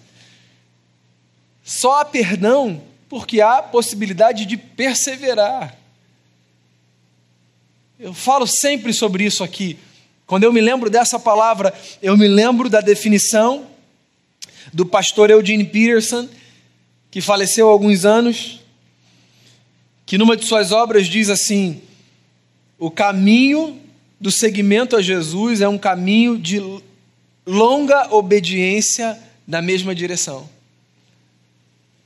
Só 1.65 2.01
há 2.01 2.05
perdão 2.05 2.83
porque 3.09 3.41
há 3.41 3.63
possibilidade 3.63 4.45
de 4.45 4.57
perseverar. 4.57 5.77
Eu 7.99 8.15
falo 8.15 8.47
sempre 8.47 8.93
sobre 8.93 9.25
isso 9.25 9.43
aqui. 9.43 9.79
Quando 10.27 10.45
eu 10.45 10.53
me 10.53 10.61
lembro 10.61 10.89
dessa 10.89 11.19
palavra, 11.19 11.75
eu 12.01 12.17
me 12.17 12.29
lembro 12.29 12.69
da 12.69 12.81
definição 12.81 13.67
do 14.73 14.87
pastor 14.87 15.31
Eugene 15.31 15.65
Peterson, 15.65 16.29
que 17.11 17.21
faleceu 17.21 17.69
há 17.69 17.73
alguns 17.73 18.05
anos 18.05 18.60
que 20.11 20.19
numa 20.19 20.37
de 20.37 20.45
suas 20.45 20.73
obras 20.73 21.07
diz 21.07 21.31
assim: 21.31 21.81
o 22.81 22.91
caminho 22.91 23.81
do 24.21 24.29
seguimento 24.29 24.97
a 24.97 25.01
Jesus 25.01 25.61
é 25.61 25.69
um 25.69 25.79
caminho 25.79 26.37
de 26.37 26.61
longa 27.47 28.13
obediência 28.13 29.17
na 29.47 29.63
mesma 29.63 29.95
direção. 29.95 30.51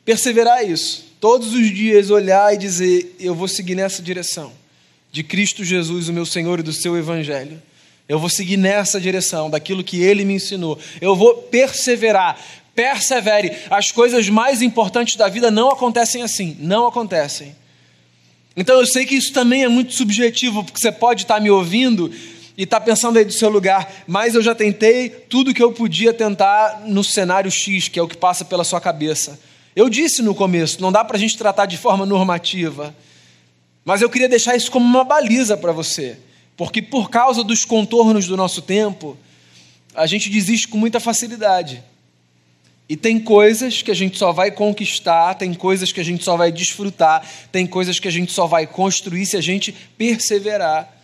Perseverar 0.04 0.68
isso, 0.68 1.14
todos 1.18 1.54
os 1.54 1.74
dias 1.74 2.10
olhar 2.10 2.52
e 2.52 2.58
dizer: 2.58 3.16
eu 3.18 3.34
vou 3.34 3.48
seguir 3.48 3.74
nessa 3.74 4.02
direção, 4.02 4.52
de 5.10 5.22
Cristo 5.22 5.64
Jesus, 5.64 6.10
o 6.10 6.12
meu 6.12 6.26
Senhor 6.26 6.60
e 6.60 6.62
do 6.62 6.74
seu 6.74 6.98
Evangelho. 6.98 7.62
Eu 8.06 8.18
vou 8.18 8.28
seguir 8.28 8.58
nessa 8.58 9.00
direção, 9.00 9.48
daquilo 9.48 9.82
que 9.82 10.02
ele 10.02 10.26
me 10.26 10.34
ensinou. 10.34 10.78
Eu 11.00 11.16
vou 11.16 11.36
perseverar. 11.36 12.38
Persevere. 12.74 13.50
As 13.70 13.90
coisas 13.90 14.28
mais 14.28 14.60
importantes 14.60 15.16
da 15.16 15.26
vida 15.26 15.50
não 15.50 15.70
acontecem 15.70 16.20
assim. 16.20 16.54
Não 16.60 16.86
acontecem. 16.86 17.63
Então 18.56 18.78
eu 18.78 18.86
sei 18.86 19.04
que 19.04 19.14
isso 19.14 19.32
também 19.32 19.64
é 19.64 19.68
muito 19.68 19.92
subjetivo, 19.92 20.62
porque 20.62 20.78
você 20.78 20.92
pode 20.92 21.22
estar 21.22 21.40
me 21.40 21.50
ouvindo 21.50 22.10
e 22.56 22.62
estar 22.62 22.80
pensando 22.80 23.18
aí 23.18 23.24
do 23.24 23.32
seu 23.32 23.48
lugar, 23.48 23.92
mas 24.06 24.34
eu 24.34 24.42
já 24.42 24.54
tentei 24.54 25.08
tudo 25.08 25.52
que 25.52 25.62
eu 25.62 25.72
podia 25.72 26.12
tentar 26.12 26.82
no 26.86 27.02
cenário 27.02 27.50
X, 27.50 27.88
que 27.88 27.98
é 27.98 28.02
o 28.02 28.06
que 28.06 28.16
passa 28.16 28.44
pela 28.44 28.62
sua 28.62 28.80
cabeça. 28.80 29.40
Eu 29.74 29.88
disse 29.88 30.22
no 30.22 30.34
começo, 30.34 30.80
não 30.80 30.92
dá 30.92 31.04
para 31.04 31.16
a 31.16 31.20
gente 31.20 31.36
tratar 31.36 31.66
de 31.66 31.76
forma 31.76 32.06
normativa. 32.06 32.94
Mas 33.84 34.00
eu 34.00 34.08
queria 34.08 34.28
deixar 34.28 34.54
isso 34.56 34.70
como 34.70 34.86
uma 34.86 35.04
baliza 35.04 35.56
para 35.56 35.72
você, 35.72 36.16
porque 36.56 36.80
por 36.80 37.10
causa 37.10 37.42
dos 37.42 37.64
contornos 37.64 38.26
do 38.26 38.36
nosso 38.36 38.62
tempo, 38.62 39.18
a 39.94 40.06
gente 40.06 40.30
desiste 40.30 40.68
com 40.68 40.78
muita 40.78 41.00
facilidade. 41.00 41.82
E 42.94 42.96
tem 42.96 43.18
coisas 43.18 43.82
que 43.82 43.90
a 43.90 43.94
gente 43.94 44.16
só 44.16 44.30
vai 44.30 44.52
conquistar, 44.52 45.34
tem 45.34 45.52
coisas 45.52 45.90
que 45.90 46.00
a 46.00 46.04
gente 46.04 46.22
só 46.22 46.36
vai 46.36 46.52
desfrutar, 46.52 47.28
tem 47.50 47.66
coisas 47.66 47.98
que 47.98 48.06
a 48.06 48.10
gente 48.10 48.30
só 48.30 48.46
vai 48.46 48.68
construir 48.68 49.26
se 49.26 49.36
a 49.36 49.40
gente 49.40 49.74
perseverar. 49.98 50.96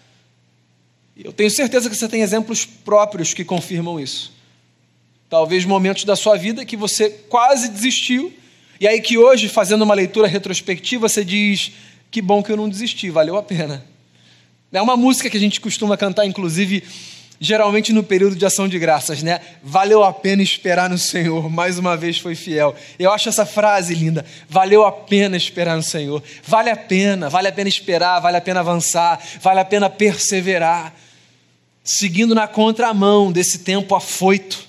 Eu 1.17 1.33
tenho 1.33 1.51
certeza 1.51 1.91
que 1.91 1.97
você 1.97 2.09
tem 2.09 2.23
exemplos 2.23 2.65
próprios 2.65 3.35
que 3.35 3.45
confirmam 3.45 3.99
isso. 3.99 4.33
Talvez 5.29 5.65
momentos 5.65 6.05
da 6.05 6.15
sua 6.15 6.37
vida 6.37 6.65
que 6.65 6.77
você 6.77 7.11
quase 7.11 7.69
desistiu, 7.69 8.33
e 8.79 8.87
aí 8.87 9.01
que 9.01 9.19
hoje, 9.19 9.49
fazendo 9.49 9.83
uma 9.83 9.95
leitura 9.95 10.29
retrospectiva, 10.29 11.09
você 11.09 11.25
diz: 11.25 11.73
que 12.09 12.23
bom 12.23 12.41
que 12.41 12.53
eu 12.53 12.57
não 12.57 12.69
desisti, 12.69 13.11
valeu 13.11 13.37
a 13.37 13.43
pena. 13.43 13.85
É 14.71 14.81
uma 14.81 14.97
música 14.97 15.29
que 15.29 15.37
a 15.37 15.41
gente 15.41 15.61
costuma 15.61 15.97
cantar, 15.97 16.25
inclusive, 16.25 16.85
geralmente 17.43 17.91
no 17.91 18.03
período 18.03 18.37
de 18.37 18.45
ação 18.45 18.69
de 18.69 18.79
graças, 18.79 19.23
né? 19.23 19.41
Valeu 19.63 20.05
a 20.05 20.13
pena 20.13 20.43
esperar 20.43 20.91
no 20.91 20.99
Senhor, 20.99 21.49
mais 21.49 21.79
uma 21.79 21.97
vez 21.97 22.19
foi 22.19 22.35
fiel. 22.35 22.77
Eu 22.99 23.11
acho 23.11 23.31
essa 23.31 23.47
frase 23.47 23.95
linda. 23.95 24.27
Valeu 24.47 24.85
a 24.85 24.93
pena 24.93 25.39
esperar 25.39 25.75
no 25.75 25.83
Senhor. 25.83 26.23
Vale 26.45 26.69
a 26.69 26.77
pena, 26.77 27.31
vale 27.31 27.49
a 27.49 27.53
pena 27.53 27.69
esperar, 27.69 28.21
vale 28.21 28.37
a 28.37 28.41
pena 28.43 28.61
avançar, 28.61 29.19
vale 29.41 29.59
a 29.59 29.65
pena 29.65 29.89
perseverar, 29.89 30.95
seguindo 31.83 32.35
na 32.35 32.47
contramão 32.47 33.33
desse 33.33 33.61
tempo 33.61 33.95
afoito. 33.95 34.69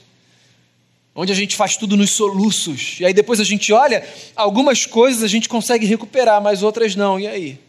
Onde 1.14 1.34
a 1.34 1.36
gente 1.36 1.58
faz 1.58 1.76
tudo 1.76 1.98
nos 1.98 2.12
soluços. 2.12 2.96
E 3.02 3.06
aí 3.06 3.14
depois 3.14 3.42
a 3.42 3.44
gente 3.44 3.74
olha, 3.74 4.02
algumas 4.34 4.86
coisas 4.86 5.24
a 5.24 5.28
gente 5.28 5.50
consegue 5.50 5.86
recuperar, 5.86 6.42
mas 6.42 6.64
outras 6.64 6.96
não. 6.96 7.20
E 7.20 7.28
aí? 7.28 7.60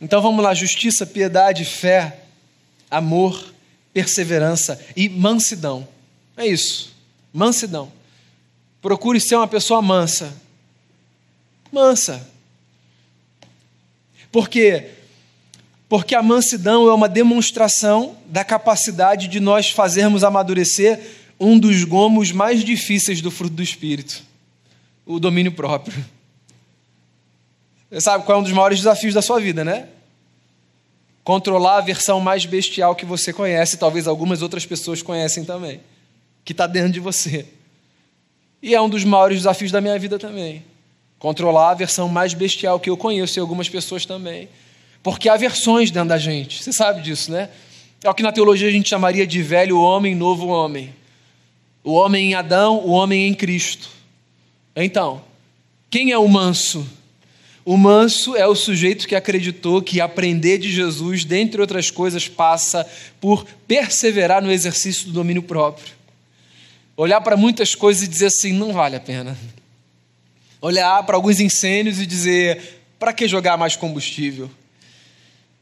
Então 0.00 0.22
vamos 0.22 0.42
lá: 0.42 0.54
justiça, 0.54 1.04
piedade, 1.04 1.66
fé, 1.66 2.20
amor, 2.90 3.54
perseverança 3.92 4.84
e 4.96 5.08
mansidão. 5.08 5.86
É 6.36 6.46
isso. 6.46 6.94
Mansidão. 7.32 7.92
Procure 8.82 9.20
ser 9.20 9.36
uma 9.36 9.48
pessoa 9.48 9.80
mansa. 9.80 10.34
Mansa. 11.72 12.26
Por 14.32 14.48
quê? 14.48 14.90
Porque 15.88 16.14
a 16.14 16.22
mansidão 16.22 16.88
é 16.88 16.94
uma 16.94 17.08
demonstração 17.08 18.16
da 18.26 18.44
capacidade 18.44 19.28
de 19.28 19.40
nós 19.40 19.70
fazermos 19.70 20.22
amadurecer 20.22 21.00
um 21.38 21.58
dos 21.58 21.84
gomos 21.84 22.30
mais 22.30 22.62
difíceis 22.62 23.20
do 23.20 23.30
fruto 23.30 23.54
do 23.54 23.62
Espírito: 23.62 24.22
o 25.04 25.18
domínio 25.18 25.52
próprio. 25.52 26.04
Você 27.90 28.00
sabe 28.00 28.24
qual 28.24 28.38
é 28.38 28.40
um 28.40 28.44
dos 28.44 28.52
maiores 28.52 28.78
desafios 28.78 29.14
da 29.14 29.22
sua 29.22 29.40
vida, 29.40 29.64
né? 29.64 29.88
Controlar 31.24 31.78
a 31.78 31.80
versão 31.80 32.20
mais 32.20 32.46
bestial 32.46 32.94
que 32.94 33.04
você 33.04 33.32
conhece, 33.32 33.76
talvez 33.76 34.06
algumas 34.06 34.42
outras 34.42 34.64
pessoas 34.66 35.02
conhecem 35.02 35.44
também, 35.44 35.80
que 36.44 36.52
está 36.52 36.66
dentro 36.66 36.92
de 36.92 37.00
você. 37.00 37.46
E 38.62 38.74
é 38.74 38.80
um 38.80 38.88
dos 38.88 39.04
maiores 39.04 39.38
desafios 39.38 39.70
da 39.70 39.80
minha 39.80 39.98
vida 39.98 40.18
também. 40.18 40.64
Controlar 41.18 41.70
a 41.70 41.74
versão 41.74 42.08
mais 42.08 42.34
bestial 42.34 42.80
que 42.80 42.90
eu 42.90 42.96
conheço 42.96 43.38
e 43.38 43.40
algumas 43.40 43.68
pessoas 43.68 44.04
também. 44.06 44.48
Porque 45.02 45.28
há 45.28 45.36
versões 45.36 45.90
dentro 45.90 46.10
da 46.10 46.18
gente, 46.18 46.62
você 46.62 46.72
sabe 46.72 47.00
disso, 47.00 47.30
né? 47.30 47.48
É 48.02 48.08
o 48.08 48.14
que 48.14 48.22
na 48.22 48.32
teologia 48.32 48.68
a 48.68 48.72
gente 48.72 48.88
chamaria 48.88 49.26
de 49.26 49.42
velho 49.42 49.80
homem, 49.80 50.14
novo 50.14 50.48
homem. 50.48 50.94
O 51.84 51.92
homem 51.92 52.30
em 52.30 52.34
Adão, 52.34 52.78
o 52.78 52.90
homem 52.90 53.28
em 53.28 53.34
Cristo. 53.34 53.88
Então, 54.76 55.22
quem 55.90 56.12
é 56.12 56.18
o 56.18 56.28
manso? 56.28 56.86
O 57.64 57.76
manso 57.76 58.34
é 58.36 58.46
o 58.46 58.54
sujeito 58.54 59.06
que 59.06 59.14
acreditou 59.14 59.82
que 59.82 60.00
aprender 60.00 60.58
de 60.58 60.72
Jesus, 60.72 61.24
dentre 61.24 61.60
outras 61.60 61.90
coisas, 61.90 62.26
passa 62.26 62.88
por 63.20 63.44
perseverar 63.66 64.42
no 64.42 64.50
exercício 64.50 65.06
do 65.06 65.12
domínio 65.12 65.42
próprio. 65.42 65.94
Olhar 66.96 67.20
para 67.20 67.36
muitas 67.36 67.74
coisas 67.74 68.02
e 68.02 68.08
dizer 68.08 68.26
assim: 68.26 68.52
não 68.52 68.72
vale 68.72 68.96
a 68.96 69.00
pena. 69.00 69.36
Olhar 70.60 71.02
para 71.04 71.16
alguns 71.16 71.38
incêndios 71.38 72.00
e 72.00 72.06
dizer: 72.06 72.82
para 72.98 73.12
que 73.12 73.28
jogar 73.28 73.56
mais 73.56 73.76
combustível? 73.76 74.50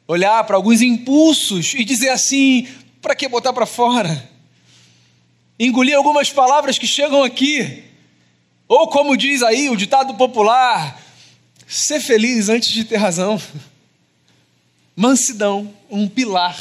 Olhar 0.07 0.43
para 0.45 0.57
alguns 0.57 0.81
impulsos 0.81 1.75
e 1.75 1.85
dizer 1.85 2.11
assim: 2.11 2.69
para 3.03 3.15
que 3.15 3.29
botar 3.29 3.53
para 3.53 3.67
fora? 3.67 4.29
Engolir 5.59 5.97
algumas 5.97 6.31
palavras 6.33 6.79
que 6.79 6.87
chegam 6.87 7.25
aqui. 7.25 7.85
Ou 8.69 8.89
como 8.89 9.17
diz 9.17 9.43
aí 9.43 9.69
o 9.69 9.77
ditado 9.77 10.15
popular, 10.15 11.01
Ser 11.69 12.01
feliz 12.01 12.49
antes 12.49 12.71
de 12.71 12.83
ter 12.83 12.97
razão. 12.97 13.41
Mansidão, 14.97 15.73
um 15.91 16.09
pilar. 16.09 16.59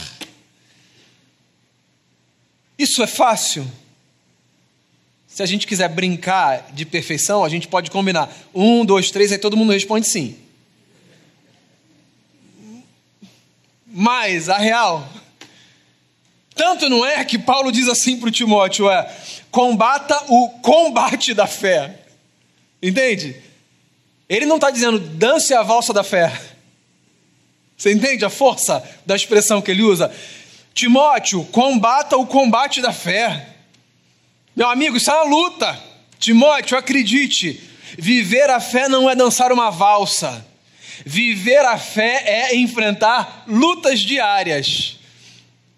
Isso 2.78 3.02
é 3.02 3.08
fácil? 3.08 3.66
Se 5.26 5.42
a 5.42 5.46
gente 5.46 5.66
quiser 5.66 5.88
brincar 5.88 6.72
de 6.74 6.86
perfeição, 6.86 7.44
a 7.44 7.50
gente 7.50 7.70
pode 7.70 7.90
combinar. 7.90 8.30
Um, 8.54 8.84
dois, 8.84 9.10
três, 9.10 9.32
aí 9.32 9.38
todo 9.38 9.56
mundo 9.56 9.72
responde 9.72 10.06
sim. 10.08 10.38
Mas 13.86 14.50
a 14.50 14.58
real. 14.58 15.08
Tanto 16.54 16.90
não 16.90 17.06
é 17.06 17.24
que 17.24 17.40
Paulo 17.40 17.72
diz 17.72 17.88
assim 17.88 18.20
para 18.20 18.28
o 18.28 18.32
Timóteo: 18.32 18.90
é 18.90 19.16
combata 19.50 20.22
o 20.28 20.50
combate 20.60 21.34
da 21.34 21.48
fé. 21.48 22.02
Entende? 22.84 23.47
Ele 24.30 24.46
não 24.46 24.56
está 24.56 24.70
dizendo 24.70 25.00
dance 25.00 25.54
a 25.54 25.64
valsa 25.64 25.94
da 25.94 26.04
fé. 26.04 26.32
Você 27.78 27.94
entende 27.94 28.26
a 28.26 28.30
força 28.30 28.84
da 29.06 29.16
expressão 29.16 29.62
que 29.62 29.72
ele 29.72 29.84
usa? 29.84 30.12
Timóteo, 30.74 31.44
combata 31.46 32.18
o 32.18 32.26
combate 32.26 32.82
da 32.82 32.92
fé. 32.92 33.48
Meu 34.56 34.70
amigo, 34.70 34.98
isso 34.98 35.10
é 35.12 35.14
uma 35.14 35.24
luta. 35.24 35.80
Timóteo, 36.20 36.78
acredite, 36.78 37.62
viver 37.98 38.50
a 38.50 38.60
fé 38.60 38.90
não 38.90 39.10
é 39.10 39.16
dançar 39.16 39.52
uma 39.52 39.70
valsa. 39.70 40.46
Viver 41.06 41.64
a 41.66 41.78
fé 41.78 42.24
é 42.26 42.56
enfrentar 42.56 43.44
lutas 43.48 44.00
diárias. 44.00 44.98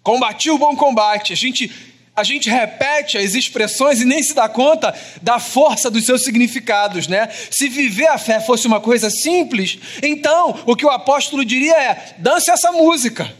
Combati 0.02 0.50
o 0.50 0.58
bom 0.58 0.74
combate. 0.74 1.32
A 1.32 1.36
gente 1.36 1.70
a 2.14 2.24
gente 2.24 2.50
repete 2.50 3.16
as 3.16 3.34
expressões 3.34 4.00
e 4.00 4.04
nem 4.04 4.22
se 4.22 4.34
dá 4.34 4.48
conta 4.48 4.94
da 5.22 5.38
força 5.38 5.90
dos 5.90 6.04
seus 6.04 6.22
significados, 6.22 7.06
né? 7.06 7.28
Se 7.50 7.68
viver 7.68 8.08
a 8.08 8.18
fé 8.18 8.40
fosse 8.40 8.66
uma 8.66 8.80
coisa 8.80 9.08
simples, 9.10 9.78
então 10.02 10.62
o 10.66 10.76
que 10.76 10.84
o 10.84 10.90
apóstolo 10.90 11.44
diria 11.44 11.74
é: 11.74 12.14
dance 12.18 12.50
essa 12.50 12.72
música, 12.72 13.32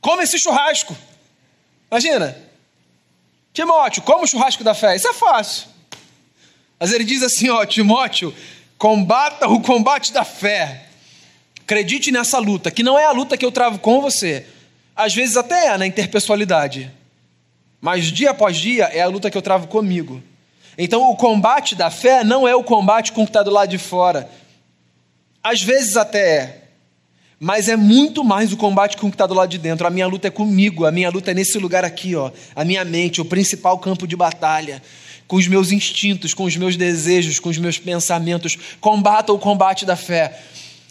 come 0.00 0.24
esse 0.24 0.38
churrasco. 0.38 0.96
Imagina, 1.90 2.36
Timóteo, 3.52 4.02
como 4.02 4.24
o 4.24 4.26
churrasco 4.26 4.64
da 4.64 4.74
fé? 4.74 4.96
Isso 4.96 5.08
é 5.08 5.14
fácil. 5.14 5.68
Mas 6.78 6.92
ele 6.92 7.04
diz 7.04 7.22
assim: 7.22 7.48
ó, 7.50 7.64
Timóteo, 7.64 8.34
combata 8.76 9.48
o 9.48 9.60
combate 9.60 10.12
da 10.12 10.24
fé. 10.24 10.86
Acredite 11.60 12.10
nessa 12.10 12.38
luta, 12.38 12.70
que 12.70 12.82
não 12.82 12.98
é 12.98 13.04
a 13.04 13.12
luta 13.12 13.36
que 13.36 13.44
eu 13.44 13.52
travo 13.52 13.78
com 13.78 14.00
você. 14.00 14.44
Às 14.94 15.14
vezes 15.14 15.36
até 15.36 15.68
é 15.68 15.78
na 15.78 15.86
interpessoalidade 15.86 16.90
mas 17.82 18.04
dia 18.04 18.30
após 18.30 18.56
dia 18.56 18.84
é 18.84 19.02
a 19.02 19.08
luta 19.08 19.28
que 19.28 19.36
eu 19.36 19.42
travo 19.42 19.66
comigo. 19.66 20.22
Então 20.78 21.10
o 21.10 21.16
combate 21.16 21.74
da 21.74 21.90
fé 21.90 22.22
não 22.22 22.46
é 22.46 22.54
o 22.54 22.62
combate 22.62 23.10
com 23.10 23.22
o 23.22 23.24
que 23.24 23.30
está 23.30 23.42
do 23.42 23.50
lado 23.50 23.68
de 23.68 23.76
fora. 23.76 24.30
Às 25.42 25.60
vezes 25.60 25.96
até 25.96 26.36
é, 26.36 26.62
mas 27.40 27.68
é 27.68 27.74
muito 27.74 28.22
mais 28.22 28.52
o 28.52 28.56
combate 28.56 28.96
com 28.96 29.08
o 29.08 29.10
que 29.10 29.16
está 29.16 29.26
do 29.26 29.34
lado 29.34 29.50
de 29.50 29.58
dentro. 29.58 29.84
A 29.84 29.90
minha 29.90 30.06
luta 30.06 30.28
é 30.28 30.30
comigo, 30.30 30.86
a 30.86 30.92
minha 30.92 31.10
luta 31.10 31.32
é 31.32 31.34
nesse 31.34 31.58
lugar 31.58 31.84
aqui, 31.84 32.14
ó, 32.14 32.30
a 32.54 32.64
minha 32.64 32.84
mente, 32.84 33.20
o 33.20 33.24
principal 33.24 33.76
campo 33.80 34.06
de 34.06 34.14
batalha, 34.14 34.80
com 35.26 35.34
os 35.34 35.48
meus 35.48 35.72
instintos, 35.72 36.32
com 36.34 36.44
os 36.44 36.56
meus 36.56 36.76
desejos, 36.76 37.40
com 37.40 37.48
os 37.48 37.58
meus 37.58 37.80
pensamentos. 37.80 38.56
Combata 38.80 39.32
o 39.32 39.40
combate 39.40 39.84
da 39.84 39.96
fé. 39.96 40.40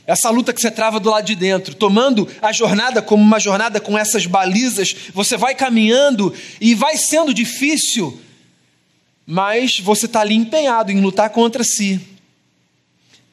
Essa 0.06 0.30
luta 0.30 0.52
que 0.52 0.60
você 0.60 0.72
trava 0.72 1.00
do 1.00 1.10
lado 1.10 1.26
de 1.26 1.36
dentro, 1.36 1.76
tomando 1.76 2.28
a 2.42 2.52
jornada 2.52 3.02
como 3.02 3.24
uma 3.24 3.40
jornada 3.40 3.80
com 3.80 3.98
essas 3.98 4.26
balizas, 4.26 4.96
você 5.14 5.38
vai 5.38 5.54
caminhando 5.54 6.34
e 6.60 6.74
vai 6.74 6.98
sendo 6.98 7.34
difícil, 7.34 8.20
mas 9.26 9.80
você 9.80 10.08
está 10.08 10.22
ali 10.22 10.36
empenhado 10.36 10.92
em 10.92 11.00
lutar 11.00 11.30
contra 11.30 11.64
si. 11.64 12.00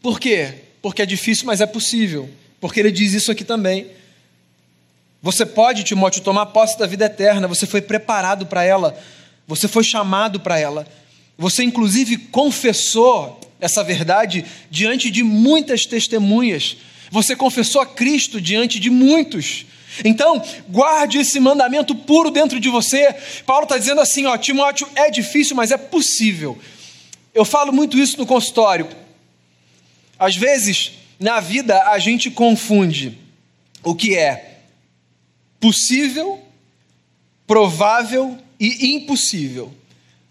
Por 0.02 0.20
quê? 0.20 0.54
Porque 0.82 1.02
é 1.02 1.06
difícil, 1.06 1.46
mas 1.46 1.60
é 1.60 1.66
possível. 1.66 2.28
Porque 2.60 2.80
ele 2.80 2.92
diz 2.92 3.12
isso 3.12 3.32
aqui 3.32 3.44
também. 3.44 3.88
Você 5.22 5.44
pode, 5.44 5.82
Timóteo, 5.82 6.22
tomar 6.22 6.46
posse 6.46 6.78
da 6.78 6.86
vida 6.86 7.06
eterna, 7.06 7.48
você 7.48 7.66
foi 7.66 7.80
preparado 7.80 8.46
para 8.46 8.62
ela, 8.62 8.96
você 9.46 9.66
foi 9.66 9.82
chamado 9.82 10.38
para 10.38 10.58
ela. 10.58 10.86
Você, 11.36 11.64
inclusive, 11.64 12.16
confessou 12.16 13.40
essa 13.60 13.82
verdade 13.82 14.44
diante 14.70 15.10
de 15.10 15.22
muitas 15.22 15.86
testemunhas. 15.86 16.76
Você 17.10 17.34
confessou 17.34 17.80
a 17.80 17.86
Cristo 17.86 18.40
diante 18.40 18.78
de 18.78 18.90
muitos. 18.90 19.66
Então, 20.04 20.42
guarde 20.68 21.18
esse 21.18 21.40
mandamento 21.40 21.94
puro 21.94 22.30
dentro 22.30 22.60
de 22.60 22.68
você. 22.68 23.14
Paulo 23.44 23.64
está 23.64 23.78
dizendo 23.78 24.00
assim: 24.00 24.26
ó, 24.26 24.36
Timóteo, 24.36 24.88
é 24.94 25.10
difícil, 25.10 25.56
mas 25.56 25.70
é 25.70 25.76
possível. 25.76 26.58
Eu 27.34 27.44
falo 27.44 27.72
muito 27.72 27.98
isso 27.98 28.18
no 28.18 28.26
consultório. 28.26 28.88
Às 30.18 30.36
vezes, 30.36 30.92
Na 31.20 31.40
vida, 31.40 31.82
a 31.88 31.98
gente 31.98 32.30
confunde 32.30 33.18
o 33.82 33.92
que 33.92 34.16
é 34.16 34.60
possível, 35.58 36.40
provável 37.44 38.38
e 38.60 38.94
impossível. 38.94 39.74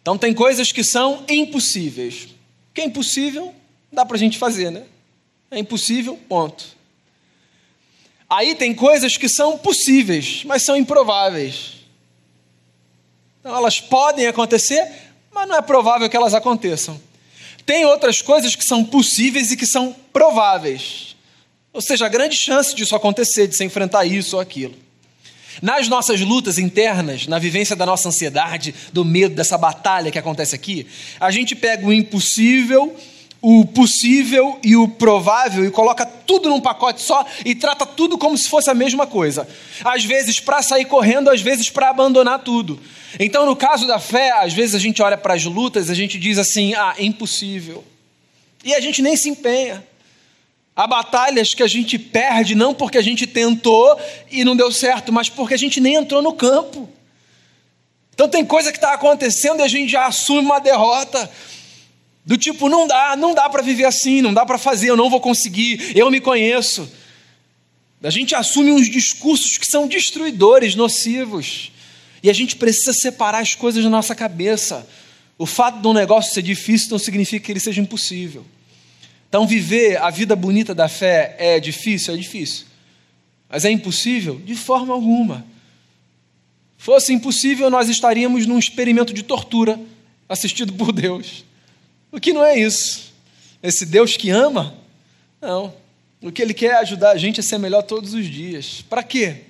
Então, 0.02 0.18
tem 0.18 0.34
coisas 0.34 0.72
que 0.72 0.86
são 0.86 1.26
impossíveis. 1.28 2.30
Que 2.78 2.82
é 2.82 2.86
impossível, 2.86 3.56
dá 3.92 4.06
para 4.06 4.18
a 4.18 4.20
gente 4.20 4.38
fazer, 4.38 4.70
né? 4.70 4.84
É 5.50 5.58
impossível, 5.58 6.16
ponto. 6.30 6.64
Aí 8.30 8.54
tem 8.54 8.72
coisas 8.72 9.18
que 9.18 9.28
são 9.28 9.58
possíveis, 9.58 10.44
mas 10.46 10.62
são 10.62 10.78
improváveis. 10.78 11.78
Então, 13.40 13.56
elas 13.56 13.80
podem 13.80 14.28
acontecer, 14.28 14.88
mas 15.32 15.48
não 15.48 15.56
é 15.56 15.62
provável 15.64 16.08
que 16.08 16.16
elas 16.16 16.36
aconteçam. 16.36 17.02
Tem 17.66 17.84
outras 17.84 18.22
coisas 18.22 18.56
que 18.56 18.64
são 18.64 18.86
possíveis 18.86 19.50
e 19.50 19.58
que 19.58 19.66
são 19.66 19.96
prováveis. 20.14 21.16
Ou 21.74 21.82
seja, 21.82 22.06
a 22.06 22.10
grande 22.10 22.38
chance 22.38 22.76
disso 22.76 22.96
acontecer, 22.96 23.48
de 23.48 23.56
se 23.56 23.66
enfrentar 23.66 24.06
isso 24.06 24.36
ou 24.36 24.40
aquilo. 24.40 24.76
Nas 25.62 25.88
nossas 25.88 26.22
lutas 26.22 26.58
internas, 26.58 27.28
na 27.28 27.40
vivência 27.40 27.76
da 27.76 27.86
nossa 27.86 28.10
ansiedade, 28.10 28.74
do 28.92 29.04
medo, 29.04 29.36
dessa 29.36 29.58
batalha 29.58 30.12
que 30.12 30.20
acontece 30.20 30.56
aqui, 30.56 30.88
a 31.20 31.32
gente 31.32 31.56
pega 31.56 31.86
o 31.86 31.94
impossível 31.94 32.96
o 33.42 33.66
possível 33.66 34.60
e 34.64 34.76
o 34.76 34.88
provável 34.88 35.66
e 35.66 35.72
coloca 35.72 36.06
tudo 36.06 36.50
num 36.50 36.60
pacote 36.60 37.02
só 37.02 37.26
e 37.46 37.54
trata 37.54 37.86
tudo 37.86 38.18
como 38.18 38.38
se 38.38 38.50
fosse 38.50 38.70
a 38.70 38.74
mesma 38.74 39.06
coisa. 39.06 39.48
Às 39.84 40.04
vezes 40.04 40.40
para 40.40 40.62
sair 40.62 40.86
correndo, 40.86 41.30
às 41.30 41.42
vezes 41.42 41.70
para 41.70 41.90
abandonar 41.90 42.40
tudo. 42.40 42.80
Então, 43.20 43.46
no 43.46 43.56
caso 43.56 43.86
da 43.88 44.00
fé, 44.00 44.32
às 44.32 44.54
vezes 44.54 44.76
a 44.76 44.80
gente 44.80 45.02
olha 45.02 45.18
para 45.18 45.36
as 45.36 45.46
lutas, 45.46 45.90
a 45.90 45.94
gente 45.94 46.18
diz 46.18 46.38
assim: 46.38 46.74
"Ah, 46.74 46.96
impossível". 47.00 47.84
E 48.64 48.74
a 48.74 48.80
gente 48.80 49.02
nem 49.02 49.16
se 49.16 49.30
empenha. 49.30 49.84
Há 50.78 50.86
batalhas 50.86 51.56
que 51.56 51.64
a 51.64 51.68
gente 51.68 51.98
perde 51.98 52.54
não 52.54 52.72
porque 52.72 53.00
a 53.00 53.02
gente 53.02 53.26
tentou 53.26 54.00
e 54.30 54.44
não 54.44 54.56
deu 54.56 54.72
certo, 54.72 55.12
mas 55.12 55.28
porque 55.28 55.56
a 55.56 55.58
gente 55.58 55.82
nem 55.82 55.96
entrou 55.96 56.22
no 56.22 56.34
campo. 56.34 56.88
Então 58.14 58.30
tem 58.30 58.46
coisa 58.46 58.72
que 58.72 58.78
está 58.78 58.94
acontecendo 58.94 59.60
e 59.60 59.64
a 59.64 59.68
gente 59.68 59.92
já 59.92 60.06
assume 60.06 60.42
uma 60.42 60.60
derrota. 60.60 61.32
Do 62.24 62.38
tipo, 62.38 62.70
não 62.70 62.86
dá, 62.86 63.16
não 63.16 63.34
dá 63.34 63.50
para 63.50 63.64
viver 63.64 63.86
assim, 63.86 64.22
não 64.22 64.32
dá 64.32 64.46
para 64.46 64.60
fazer, 64.60 64.92
eu 64.92 64.96
não 64.96 65.10
vou 65.10 65.20
conseguir, 65.20 65.98
eu 65.98 66.12
me 66.12 66.22
conheço. 66.22 66.88
A 68.04 68.12
gente 68.12 68.36
assume 68.36 68.72
uns 68.72 68.88
discursos 68.88 69.58
que 69.58 69.66
são 69.66 69.88
destruidores, 69.88 70.76
nocivos. 70.76 71.72
E 72.22 72.30
a 72.30 72.34
gente 72.34 72.56
precisa 72.56 72.94
separar 72.94 73.40
as 73.40 73.56
coisas 73.56 73.84
da 73.84 73.90
nossa 73.90 74.14
cabeça. 74.14 74.88
O 75.40 75.48
fato 75.48 75.82
de 75.82 75.88
um 75.88 75.94
negócio 75.94 76.36
ser 76.36 76.44
difícil 76.44 76.90
não 76.92 77.00
significa 77.00 77.44
que 77.44 77.52
ele 77.52 77.60
seja 77.60 77.82
impossível. 77.82 78.46
Então, 79.30 79.46
viver 79.46 79.98
a 79.98 80.10
vida 80.10 80.36
bonita 80.36 80.74
da 80.74 80.88
fé 80.88 81.36
é 81.38 81.60
difícil? 81.60 82.14
É 82.14 82.18
difícil. 82.18 82.66
Mas 83.50 83.66
é 83.66 83.72
impossível? 83.72 84.40
De 84.44 84.56
forma 84.56 84.94
alguma. 84.94 85.46
Fosse 86.78 87.14
impossível, 87.14 87.70
nós 87.70 87.90
estaríamos 87.90 88.46
num 88.46 88.60
experimento 88.60 89.14
de 89.14 89.24
tortura 89.24 89.80
assistido 90.30 90.74
por 90.74 90.92
Deus. 90.92 91.44
O 92.12 92.20
que 92.20 92.34
não 92.34 92.46
é 92.46 92.58
isso? 92.58 93.14
Esse 93.62 93.86
Deus 93.86 94.16
que 94.16 94.30
ama? 94.30 94.76
Não. 95.42 95.74
O 96.22 96.32
que 96.32 96.42
ele 96.42 96.54
quer 96.54 96.72
é 96.72 96.78
ajudar 96.78 97.12
a 97.12 97.18
gente 97.18 97.40
a 97.40 97.44
ser 97.44 97.58
melhor 97.58 97.84
todos 97.84 98.14
os 98.14 98.26
dias. 98.26 98.84
Para 98.90 99.04
quê? 99.04 99.42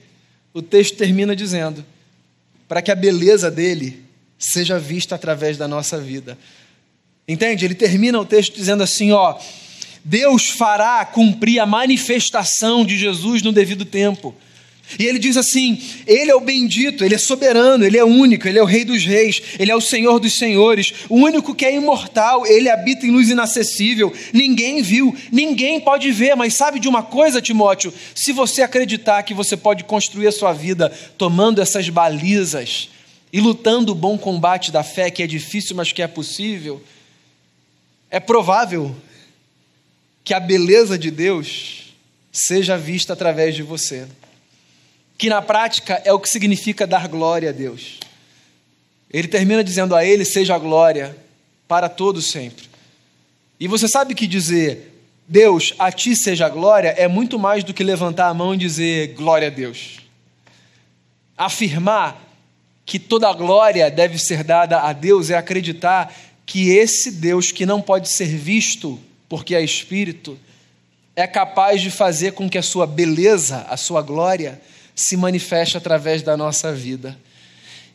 O 0.53 0.61
texto 0.61 0.97
termina 0.97 1.35
dizendo: 1.35 1.85
para 2.67 2.81
que 2.81 2.91
a 2.91 2.95
beleza 2.95 3.49
dele 3.49 4.03
seja 4.37 4.79
vista 4.79 5.15
através 5.15 5.57
da 5.57 5.67
nossa 5.67 5.99
vida. 5.99 6.37
Entende? 7.27 7.65
Ele 7.65 7.75
termina 7.75 8.19
o 8.19 8.25
texto 8.25 8.55
dizendo 8.55 8.83
assim: 8.83 9.11
ó, 9.11 9.39
Deus 10.03 10.49
fará 10.49 11.03
cumprir 11.05 11.59
a 11.59 11.65
manifestação 11.65 12.85
de 12.85 12.97
Jesus 12.97 13.41
no 13.41 13.51
devido 13.51 13.85
tempo. 13.85 14.35
E 14.97 15.05
ele 15.05 15.19
diz 15.19 15.35
assim: 15.35 15.81
Ele 16.05 16.31
é 16.31 16.35
o 16.35 16.39
bendito, 16.39 17.03
Ele 17.03 17.15
é 17.15 17.17
soberano, 17.17 17.85
Ele 17.85 17.97
é 17.97 18.05
único, 18.05 18.47
Ele 18.47 18.57
é 18.57 18.61
o 18.61 18.65
Rei 18.65 18.85
dos 18.85 19.03
Reis, 19.03 19.41
Ele 19.59 19.71
é 19.71 19.75
o 19.75 19.81
Senhor 19.81 20.19
dos 20.19 20.33
Senhores, 20.35 20.93
o 21.09 21.15
único 21.15 21.53
que 21.53 21.65
é 21.65 21.75
imortal, 21.75 22.45
Ele 22.45 22.69
habita 22.69 23.05
em 23.05 23.11
luz 23.11 23.29
inacessível. 23.29 24.13
Ninguém 24.31 24.81
viu, 24.81 25.13
ninguém 25.31 25.79
pode 25.79 26.09
ver, 26.11 26.35
mas 26.35 26.53
sabe 26.53 26.79
de 26.79 26.87
uma 26.87 27.03
coisa, 27.03 27.41
Timóteo? 27.41 27.93
Se 28.15 28.31
você 28.31 28.61
acreditar 28.61 29.23
que 29.23 29.33
você 29.33 29.57
pode 29.57 29.83
construir 29.83 30.27
a 30.27 30.31
sua 30.31 30.53
vida 30.53 30.89
tomando 31.17 31.61
essas 31.61 31.89
balizas 31.89 32.89
e 33.33 33.41
lutando 33.41 33.91
o 33.91 33.95
bom 33.95 34.17
combate 34.17 34.71
da 34.71 34.83
fé, 34.83 35.11
que 35.11 35.21
é 35.21 35.27
difícil, 35.27 35.75
mas 35.75 35.91
que 35.91 36.01
é 36.01 36.07
possível, 36.07 36.81
é 38.09 38.21
provável 38.21 38.95
que 40.27 40.33
a 40.33 40.41
beleza 40.41 40.99
de 40.99 41.09
Deus 41.09 41.93
seja 42.33 42.77
vista 42.77 43.13
através 43.13 43.55
de 43.55 43.63
você 43.63 44.05
que 45.17 45.29
na 45.29 45.41
prática 45.41 46.01
é 46.03 46.11
o 46.11 46.19
que 46.19 46.27
significa 46.27 46.85
dar 46.85 47.07
glória 47.07 47.49
a 47.49 47.53
Deus. 47.53 48.01
Ele 49.09 49.29
termina 49.29 49.63
dizendo 49.63 49.95
a 49.95 50.03
Ele: 50.03 50.25
seja 50.25 50.55
a 50.55 50.59
glória 50.59 51.15
para 51.65 51.87
todos 51.87 52.29
sempre. 52.29 52.67
E 53.57 53.69
você 53.69 53.87
sabe 53.87 54.13
que 54.13 54.27
dizer 54.27 55.01
Deus, 55.25 55.73
a 55.79 55.93
ti 55.93 56.13
seja 56.13 56.47
a 56.47 56.49
glória, 56.49 56.89
é 56.97 57.07
muito 57.07 57.39
mais 57.39 57.63
do 57.63 57.73
que 57.73 57.81
levantar 57.81 58.27
a 58.27 58.33
mão 58.33 58.53
e 58.53 58.57
dizer 58.57 59.13
glória 59.13 59.47
a 59.47 59.51
Deus. 59.51 60.01
Afirmar 61.37 62.21
que 62.85 62.99
toda 62.99 63.31
glória 63.31 63.89
deve 63.89 64.19
ser 64.19 64.43
dada 64.43 64.81
a 64.81 64.91
Deus 64.91 65.29
é 65.29 65.37
acreditar 65.37 66.13
que 66.45 66.71
esse 66.71 67.11
Deus 67.11 67.49
que 67.49 67.65
não 67.65 67.81
pode 67.81 68.09
ser 68.09 68.27
visto 68.27 69.06
porque 69.29 69.55
é 69.55 69.61
espírito, 69.61 70.37
é 71.15 71.25
capaz 71.25 71.81
de 71.81 71.89
fazer 71.89 72.33
com 72.33 72.49
que 72.49 72.57
a 72.57 72.63
sua 72.63 72.85
beleza, 72.85 73.65
a 73.69 73.75
sua 73.75 74.01
glória, 74.01 74.61
se 74.95 75.17
manifeste 75.17 75.77
através 75.77 76.21
da 76.21 76.37
nossa 76.37 76.73
vida. 76.73 77.17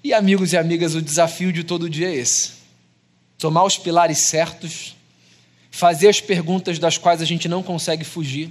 E 0.05 0.13
amigos 0.13 0.53
e 0.53 0.57
amigas, 0.57 0.95
o 0.95 1.03
desafio 1.03 1.53
de 1.53 1.63
todo 1.63 1.89
dia 1.89 2.09
é 2.09 2.15
esse: 2.15 2.53
tomar 3.39 3.65
os 3.65 3.79
pilares 3.79 4.19
certos, 4.19 4.97
fazer 5.71 6.09
as 6.09 6.21
perguntas 6.21 6.79
das 6.79 6.99
quais 6.99 7.23
a 7.23 7.25
gente 7.25 7.49
não 7.49 7.63
consegue 7.63 8.05
fugir, 8.05 8.51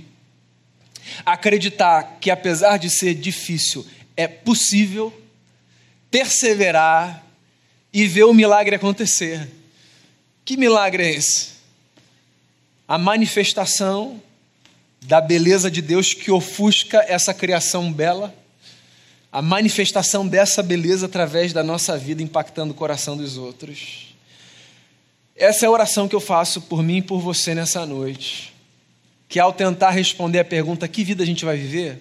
acreditar 1.25 2.17
que 2.21 2.31
apesar 2.31 2.77
de 2.77 2.89
ser 2.89 3.13
difícil, 3.13 3.85
é 4.15 4.27
possível, 4.27 5.13
perseverar 6.09 7.25
e 7.93 8.07
ver 8.07 8.23
o 8.23 8.33
milagre 8.33 8.75
acontecer. 8.75 9.49
Que 10.45 10.55
milagre 10.57 11.03
é 11.03 11.11
esse? 11.11 11.50
A 12.91 12.97
manifestação 12.97 14.21
da 15.03 15.21
beleza 15.21 15.71
de 15.71 15.81
Deus 15.81 16.13
que 16.13 16.29
ofusca 16.29 17.01
essa 17.07 17.33
criação 17.33 17.89
bela 17.89 18.35
a 19.31 19.41
manifestação 19.41 20.27
dessa 20.27 20.61
beleza 20.61 21.05
através 21.05 21.53
da 21.53 21.63
nossa 21.63 21.97
vida 21.97 22.21
impactando 22.21 22.73
o 22.73 22.75
coração 22.75 23.15
dos 23.15 23.37
outros. 23.37 24.13
Essa 25.37 25.65
é 25.65 25.67
a 25.67 25.71
oração 25.71 26.05
que 26.05 26.13
eu 26.13 26.19
faço 26.19 26.63
por 26.63 26.83
mim 26.83 26.97
e 26.97 27.01
por 27.01 27.21
você 27.21 27.55
nessa 27.55 27.85
noite. 27.85 28.53
Que 29.29 29.39
ao 29.39 29.53
tentar 29.53 29.91
responder 29.91 30.39
a 30.39 30.43
pergunta 30.43 30.85
que 30.85 31.05
vida 31.05 31.23
a 31.23 31.25
gente 31.25 31.45
vai 31.45 31.55
viver, 31.55 31.97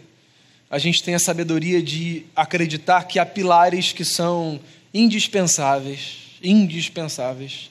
a 0.68 0.76
gente 0.76 1.04
tem 1.04 1.14
a 1.14 1.20
sabedoria 1.20 1.80
de 1.80 2.26
acreditar 2.34 3.04
que 3.04 3.20
há 3.20 3.24
pilares 3.24 3.92
que 3.92 4.04
são 4.04 4.58
indispensáveis, 4.92 6.16
indispensáveis, 6.42 7.70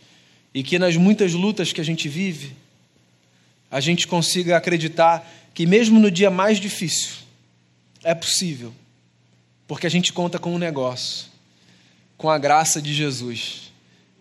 e 0.54 0.64
que 0.64 0.80
nas 0.80 0.96
muitas 0.96 1.34
lutas 1.34 1.74
que 1.74 1.82
a 1.82 1.86
gente 1.86 2.08
vive, 2.08 2.56
a 3.70 3.80
gente 3.80 4.08
consiga 4.08 4.58
acreditar 4.58 5.30
que 5.54 5.66
mesmo 5.66 6.00
no 6.00 6.10
dia 6.10 6.30
mais 6.30 6.60
difícil, 6.60 7.10
é 8.04 8.16
possível 8.16 8.74
porque 9.70 9.86
a 9.86 9.90
gente 9.90 10.12
conta 10.12 10.40
com 10.40 10.52
um 10.52 10.58
negócio, 10.58 11.28
com 12.18 12.28
a 12.28 12.40
graça 12.40 12.82
de 12.82 12.92
Jesus, 12.92 13.72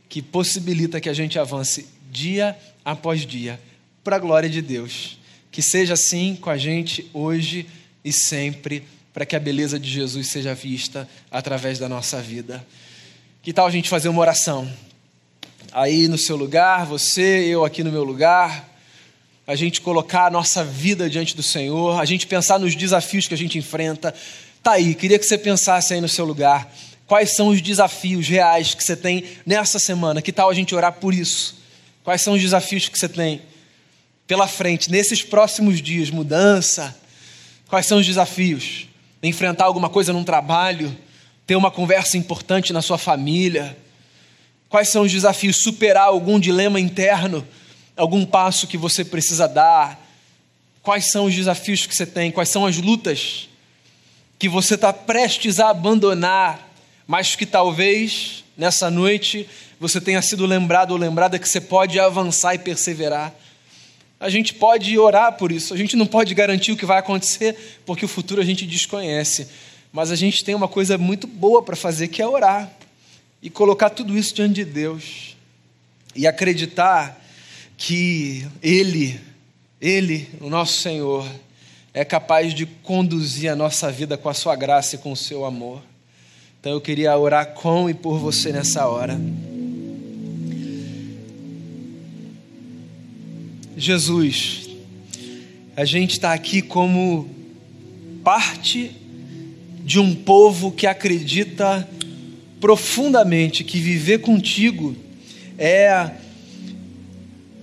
que 0.06 0.20
possibilita 0.20 1.00
que 1.00 1.08
a 1.08 1.14
gente 1.14 1.38
avance 1.38 1.88
dia 2.10 2.54
após 2.84 3.24
dia, 3.24 3.58
para 4.04 4.16
a 4.16 4.18
glória 4.18 4.46
de 4.50 4.60
Deus. 4.60 5.16
Que 5.50 5.62
seja 5.62 5.94
assim 5.94 6.36
com 6.36 6.50
a 6.50 6.58
gente 6.58 7.08
hoje 7.14 7.66
e 8.04 8.12
sempre, 8.12 8.84
para 9.10 9.24
que 9.24 9.34
a 9.34 9.40
beleza 9.40 9.80
de 9.80 9.88
Jesus 9.90 10.28
seja 10.28 10.54
vista 10.54 11.08
através 11.30 11.78
da 11.78 11.88
nossa 11.88 12.20
vida. 12.20 12.62
Que 13.42 13.50
tal 13.50 13.66
a 13.66 13.70
gente 13.70 13.88
fazer 13.88 14.10
uma 14.10 14.20
oração? 14.20 14.70
Aí 15.72 16.08
no 16.08 16.18
seu 16.18 16.36
lugar, 16.36 16.84
você, 16.84 17.46
eu 17.46 17.64
aqui 17.64 17.82
no 17.82 17.90
meu 17.90 18.04
lugar, 18.04 18.68
a 19.48 19.56
gente 19.56 19.80
colocar 19.80 20.26
a 20.26 20.30
nossa 20.30 20.62
vida 20.62 21.10
diante 21.10 21.34
do 21.34 21.42
Senhor, 21.42 22.00
a 22.00 22.04
gente 22.04 22.28
pensar 22.28 22.60
nos 22.60 22.76
desafios 22.76 23.26
que 23.26 23.34
a 23.34 23.36
gente 23.36 23.58
enfrenta, 23.58 24.14
Tá 24.62 24.72
aí, 24.72 24.94
queria 24.94 25.18
que 25.18 25.24
você 25.24 25.38
pensasse 25.38 25.94
aí 25.94 26.00
no 26.00 26.08
seu 26.08 26.24
lugar. 26.24 26.70
Quais 27.06 27.34
são 27.34 27.48
os 27.48 27.62
desafios 27.62 28.28
reais 28.28 28.74
que 28.74 28.84
você 28.84 28.96
tem 28.96 29.24
nessa 29.46 29.78
semana? 29.78 30.20
Que 30.20 30.32
tal 30.32 30.50
a 30.50 30.54
gente 30.54 30.74
orar 30.74 30.92
por 30.92 31.14
isso? 31.14 31.56
Quais 32.04 32.20
são 32.20 32.34
os 32.34 32.42
desafios 32.42 32.88
que 32.88 32.98
você 32.98 33.08
tem 33.08 33.40
pela 34.26 34.46
frente 34.46 34.90
nesses 34.90 35.22
próximos 35.22 35.80
dias? 35.80 36.10
Mudança? 36.10 36.94
Quais 37.68 37.86
são 37.86 37.98
os 37.98 38.06
desafios? 38.06 38.88
Enfrentar 39.22 39.64
alguma 39.64 39.88
coisa 39.88 40.12
num 40.12 40.24
trabalho? 40.24 40.94
Ter 41.46 41.56
uma 41.56 41.70
conversa 41.70 42.18
importante 42.18 42.72
na 42.72 42.82
sua 42.82 42.98
família? 42.98 43.76
Quais 44.68 44.88
são 44.90 45.02
os 45.02 45.12
desafios? 45.12 45.56
Superar 45.56 46.08
algum 46.08 46.38
dilema 46.38 46.78
interno? 46.78 47.46
Algum 47.98 48.24
passo 48.24 48.66
que 48.66 48.78
você 48.78 49.04
precisa 49.04 49.46
dar? 49.46 50.08
quais 50.88 51.10
são 51.10 51.26
os 51.26 51.34
desafios 51.34 51.84
que 51.84 51.94
você 51.94 52.06
tem, 52.06 52.30
quais 52.30 52.48
são 52.48 52.64
as 52.64 52.78
lutas 52.78 53.46
que 54.38 54.48
você 54.48 54.74
está 54.74 54.90
prestes 54.90 55.60
a 55.60 55.68
abandonar, 55.68 56.66
mas 57.06 57.36
que 57.36 57.44
talvez 57.44 58.42
nessa 58.56 58.90
noite 58.90 59.46
você 59.78 60.00
tenha 60.00 60.22
sido 60.22 60.46
lembrado 60.46 60.92
ou 60.92 60.96
lembrada 60.96 61.38
que 61.38 61.46
você 61.46 61.60
pode 61.60 62.00
avançar 62.00 62.54
e 62.54 62.58
perseverar. 62.58 63.34
A 64.18 64.30
gente 64.30 64.54
pode 64.54 64.98
orar 64.98 65.34
por 65.36 65.52
isso, 65.52 65.74
a 65.74 65.76
gente 65.76 65.94
não 65.94 66.06
pode 66.06 66.34
garantir 66.34 66.72
o 66.72 66.76
que 66.76 66.86
vai 66.86 67.00
acontecer, 67.00 67.82
porque 67.84 68.06
o 68.06 68.08
futuro 68.08 68.40
a 68.40 68.44
gente 68.44 68.64
desconhece, 68.64 69.46
mas 69.92 70.10
a 70.10 70.16
gente 70.16 70.42
tem 70.42 70.54
uma 70.54 70.68
coisa 70.68 70.96
muito 70.96 71.26
boa 71.26 71.62
para 71.62 71.76
fazer 71.76 72.08
que 72.08 72.22
é 72.22 72.26
orar 72.26 72.72
e 73.42 73.50
colocar 73.50 73.90
tudo 73.90 74.16
isso 74.16 74.34
diante 74.34 74.54
de 74.54 74.64
Deus 74.64 75.36
e 76.16 76.26
acreditar 76.26 77.27
que 77.78 78.44
Ele, 78.60 79.18
Ele, 79.80 80.28
o 80.40 80.50
nosso 80.50 80.82
Senhor, 80.82 81.24
é 81.94 82.04
capaz 82.04 82.52
de 82.52 82.66
conduzir 82.66 83.50
a 83.50 83.56
nossa 83.56 83.90
vida 83.90 84.18
com 84.18 84.28
a 84.28 84.34
sua 84.34 84.56
graça 84.56 84.96
e 84.96 84.98
com 84.98 85.12
o 85.12 85.16
seu 85.16 85.44
amor. 85.44 85.80
Então 86.60 86.72
eu 86.72 86.80
queria 86.80 87.16
orar 87.16 87.54
com 87.54 87.88
e 87.88 87.94
por 87.94 88.18
você 88.18 88.52
nessa 88.52 88.86
hora. 88.88 89.18
Jesus, 93.76 94.68
a 95.76 95.84
gente 95.84 96.10
está 96.10 96.32
aqui 96.32 96.60
como 96.60 97.30
parte 98.24 98.90
de 99.84 100.00
um 100.00 100.16
povo 100.16 100.72
que 100.72 100.84
acredita 100.84 101.88
profundamente 102.60 103.62
que 103.62 103.78
viver 103.78 104.18
contigo 104.18 104.96
é, 105.56 106.10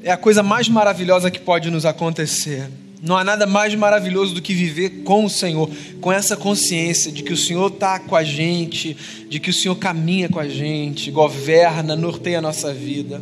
é 0.05 0.11
a 0.11 0.17
coisa 0.17 0.43
mais 0.43 0.69
maravilhosa 0.69 1.31
que 1.31 1.39
pode 1.39 1.71
nos 1.71 1.83
acontecer. 1.83 2.69
Não 3.01 3.17
há 3.17 3.23
nada 3.23 3.47
mais 3.47 3.73
maravilhoso 3.73 4.35
do 4.35 4.41
que 4.41 4.53
viver 4.53 5.01
com 5.03 5.25
o 5.25 5.29
Senhor, 5.29 5.67
com 5.99 6.11
essa 6.13 6.37
consciência 6.37 7.11
de 7.11 7.23
que 7.23 7.33
o 7.33 7.37
Senhor 7.37 7.71
está 7.71 7.97
com 7.97 8.15
a 8.15 8.23
gente, 8.23 8.95
de 9.27 9.39
que 9.39 9.49
o 9.49 9.53
Senhor 9.53 9.75
caminha 9.75 10.29
com 10.29 10.39
a 10.39 10.47
gente, 10.47 11.09
governa, 11.09 11.95
norteia 11.95 12.37
a 12.37 12.41
nossa 12.41 12.71
vida. 12.71 13.19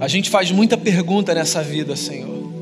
A 0.00 0.06
gente 0.06 0.30
faz 0.30 0.52
muita 0.52 0.76
pergunta 0.76 1.34
nessa 1.34 1.60
vida, 1.60 1.96
Senhor. 1.96 2.52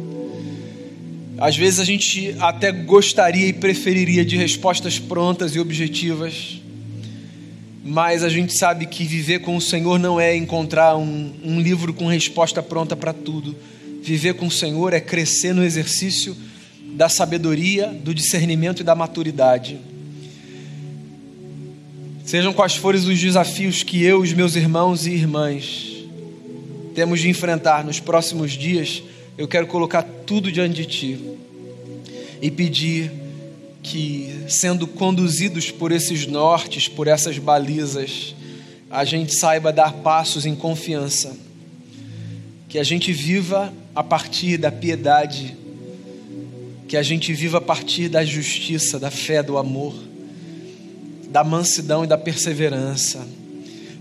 Às 1.36 1.58
vezes 1.58 1.80
a 1.80 1.84
gente 1.84 2.34
até 2.40 2.72
gostaria 2.72 3.46
e 3.46 3.52
preferiria 3.52 4.24
de 4.24 4.38
respostas 4.38 4.98
prontas 4.98 5.54
e 5.54 5.60
objetivas, 5.60 6.62
mas 7.82 8.22
a 8.22 8.28
gente 8.28 8.56
sabe 8.56 8.86
que 8.86 9.04
viver 9.04 9.40
com 9.40 9.56
o 9.56 9.60
Senhor 9.60 9.98
não 9.98 10.20
é 10.20 10.36
encontrar 10.36 10.96
um, 10.96 11.32
um 11.42 11.60
livro 11.60 11.94
com 11.94 12.06
resposta 12.06 12.62
pronta 12.62 12.94
para 12.94 13.12
tudo 13.12 13.56
Viver 14.02 14.34
com 14.34 14.46
o 14.46 14.50
Senhor 14.50 14.94
é 14.94 15.00
crescer 15.00 15.52
no 15.52 15.62
exercício 15.62 16.34
da 16.94 17.08
sabedoria, 17.08 17.88
do 17.88 18.14
discernimento 18.14 18.80
e 18.80 18.84
da 18.84 18.94
maturidade. 18.94 19.78
Sejam 22.24 22.52
quais 22.52 22.76
forem 22.76 23.00
os 23.00 23.20
desafios 23.20 23.82
que 23.82 24.02
eu, 24.02 24.20
os 24.20 24.32
meus 24.32 24.56
irmãos 24.56 25.06
e 25.06 25.10
irmãs, 25.10 26.06
temos 26.94 27.20
de 27.20 27.28
enfrentar 27.28 27.84
nos 27.84 28.00
próximos 28.00 28.52
dias, 28.52 29.02
eu 29.36 29.46
quero 29.46 29.66
colocar 29.66 30.02
tudo 30.02 30.50
diante 30.50 30.74
de 30.74 30.86
Ti 30.86 31.18
e 32.40 32.50
pedir 32.50 33.12
que, 33.82 34.44
sendo 34.48 34.86
conduzidos 34.86 35.70
por 35.70 35.92
esses 35.92 36.26
nortes, 36.26 36.88
por 36.88 37.06
essas 37.06 37.38
balizas, 37.38 38.34
a 38.90 39.04
gente 39.04 39.34
saiba 39.34 39.72
dar 39.72 39.92
passos 39.94 40.44
em 40.44 40.54
confiança, 40.54 41.36
que 42.68 42.78
a 42.78 42.82
gente 42.82 43.12
viva 43.12 43.72
a 43.94 44.02
partir 44.02 44.56
da 44.56 44.70
piedade, 44.70 45.56
que 46.88 46.96
a 46.96 47.02
gente 47.02 47.32
viva 47.32 47.58
a 47.58 47.60
partir 47.60 48.08
da 48.08 48.24
justiça, 48.24 48.98
da 48.98 49.10
fé, 49.10 49.42
do 49.42 49.56
amor, 49.56 49.94
da 51.30 51.44
mansidão 51.44 52.04
e 52.04 52.06
da 52.06 52.18
perseverança. 52.18 53.26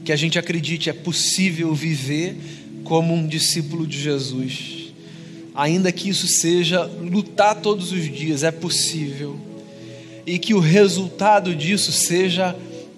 Que 0.03 0.11
a 0.11 0.15
gente 0.15 0.39
acredite 0.39 0.89
é 0.89 0.93
possível 0.93 1.73
viver 1.75 2.35
como 2.83 3.13
um 3.13 3.27
discípulo 3.27 3.85
de 3.85 4.01
Jesus. 4.01 4.91
Ainda 5.53 5.91
que 5.91 6.09
isso 6.09 6.27
seja 6.27 6.83
lutar 6.83 7.61
todos 7.61 7.91
os 7.91 8.05
dias, 8.05 8.43
é 8.43 8.51
possível. 8.51 9.48
E 10.29 10.37
que 10.37 10.53
o 10.53 10.59
resultado 10.59 11.55
disso 11.55 11.91
seja 11.91 12.55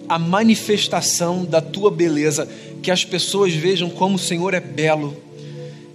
a 0.10 0.20
manifestação 0.20 1.46
da 1.46 1.62
tua 1.62 1.90
beleza, 1.90 2.48
que 2.82 2.92
as 2.92 3.06
pessoas 3.06 3.54
vejam 3.54 3.90
como 3.90 4.16
o 4.16 4.20
Senhor 4.20 4.54
é 4.54 4.60
belo 4.60 5.16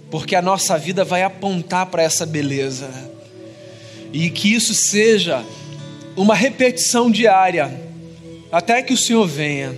porque 0.09 0.35
a 0.35 0.41
nossa 0.41 0.77
vida 0.77 1.03
vai 1.03 1.23
apontar 1.23 1.87
para 1.87 2.03
essa 2.03 2.25
beleza. 2.25 2.89
E 4.13 4.29
que 4.29 4.53
isso 4.53 4.73
seja 4.73 5.43
uma 6.15 6.33
repetição 6.33 7.11
diária, 7.11 7.79
até 8.51 8.81
que 8.81 8.93
o 8.93 8.97
Senhor 8.97 9.27
venha, 9.27 9.75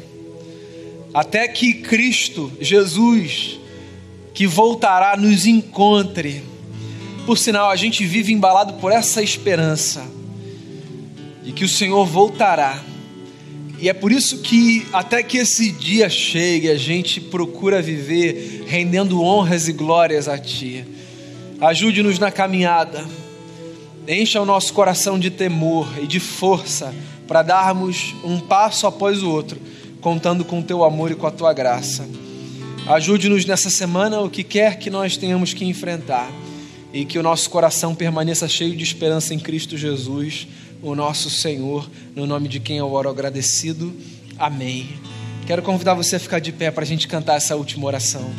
até 1.13 1.47
que 1.47 1.73
Cristo, 1.73 2.51
Jesus, 2.61 3.59
que 4.33 4.45
voltará, 4.45 5.17
nos 5.17 5.45
encontre. 5.45 6.43
Por 7.25 7.37
sinal, 7.37 7.69
a 7.69 7.75
gente 7.75 8.05
vive 8.05 8.31
embalado 8.31 8.73
por 8.73 8.91
essa 8.91 9.21
esperança 9.21 10.18
de 11.49 11.53
que 11.53 11.65
o 11.65 11.69
Senhor 11.69 12.05
voltará 12.05 12.79
e 13.81 13.87
é 13.87 13.93
por 13.93 14.11
isso 14.11 14.39
que, 14.39 14.85
até 14.91 15.23
que 15.23 15.37
esse 15.37 15.71
dia 15.71 16.09
chegue, 16.09 16.69
a 16.69 16.77
gente 16.77 17.19
procura 17.19 17.81
viver 17.81 18.65
rendendo 18.67 19.23
honras 19.23 19.69
e 19.69 19.73
glórias 19.73 20.27
a 20.27 20.37
Ti. 20.37 20.85
Ajude-nos 21.61 22.19
na 22.19 22.29
caminhada, 22.29 23.05
encha 24.05 24.41
o 24.41 24.45
nosso 24.45 24.73
coração 24.73 25.17
de 25.17 25.31
temor 25.31 25.87
e 26.01 26.05
de 26.05 26.19
força 26.19 26.93
para 27.25 27.41
darmos 27.41 28.13
um 28.23 28.39
passo 28.39 28.85
após 28.85 29.23
o 29.23 29.29
outro, 29.29 29.57
contando 30.01 30.43
com 30.43 30.59
o 30.59 30.63
Teu 30.63 30.83
amor 30.83 31.11
e 31.11 31.15
com 31.15 31.25
a 31.25 31.31
Tua 31.31 31.53
graça. 31.53 32.05
Ajude-nos 32.85 33.45
nessa 33.45 33.69
semana, 33.69 34.19
o 34.19 34.29
que 34.29 34.43
quer 34.43 34.77
que 34.77 34.89
nós 34.89 35.15
tenhamos 35.15 35.53
que 35.53 35.63
enfrentar, 35.63 36.29
e 36.93 37.05
que 37.05 37.17
o 37.17 37.23
nosso 37.23 37.49
coração 37.49 37.95
permaneça 37.95 38.45
cheio 38.45 38.75
de 38.75 38.83
esperança 38.83 39.33
em 39.33 39.39
Cristo 39.39 39.77
Jesus 39.77 40.47
o 40.81 40.95
nosso 40.95 41.29
Senhor, 41.29 41.89
no 42.15 42.25
nome 42.25 42.47
de 42.47 42.59
quem 42.59 42.77
eu 42.77 42.91
oro 42.91 43.09
agradecido. 43.09 43.93
Amém. 44.37 44.89
Quero 45.45 45.61
convidar 45.61 45.93
você 45.93 46.15
a 46.15 46.19
ficar 46.19 46.39
de 46.39 46.51
pé 46.51 46.71
para 46.71 46.83
a 46.83 46.87
gente 46.87 47.07
cantar 47.07 47.35
essa 47.35 47.55
última 47.55 47.85
oração. 47.85 48.29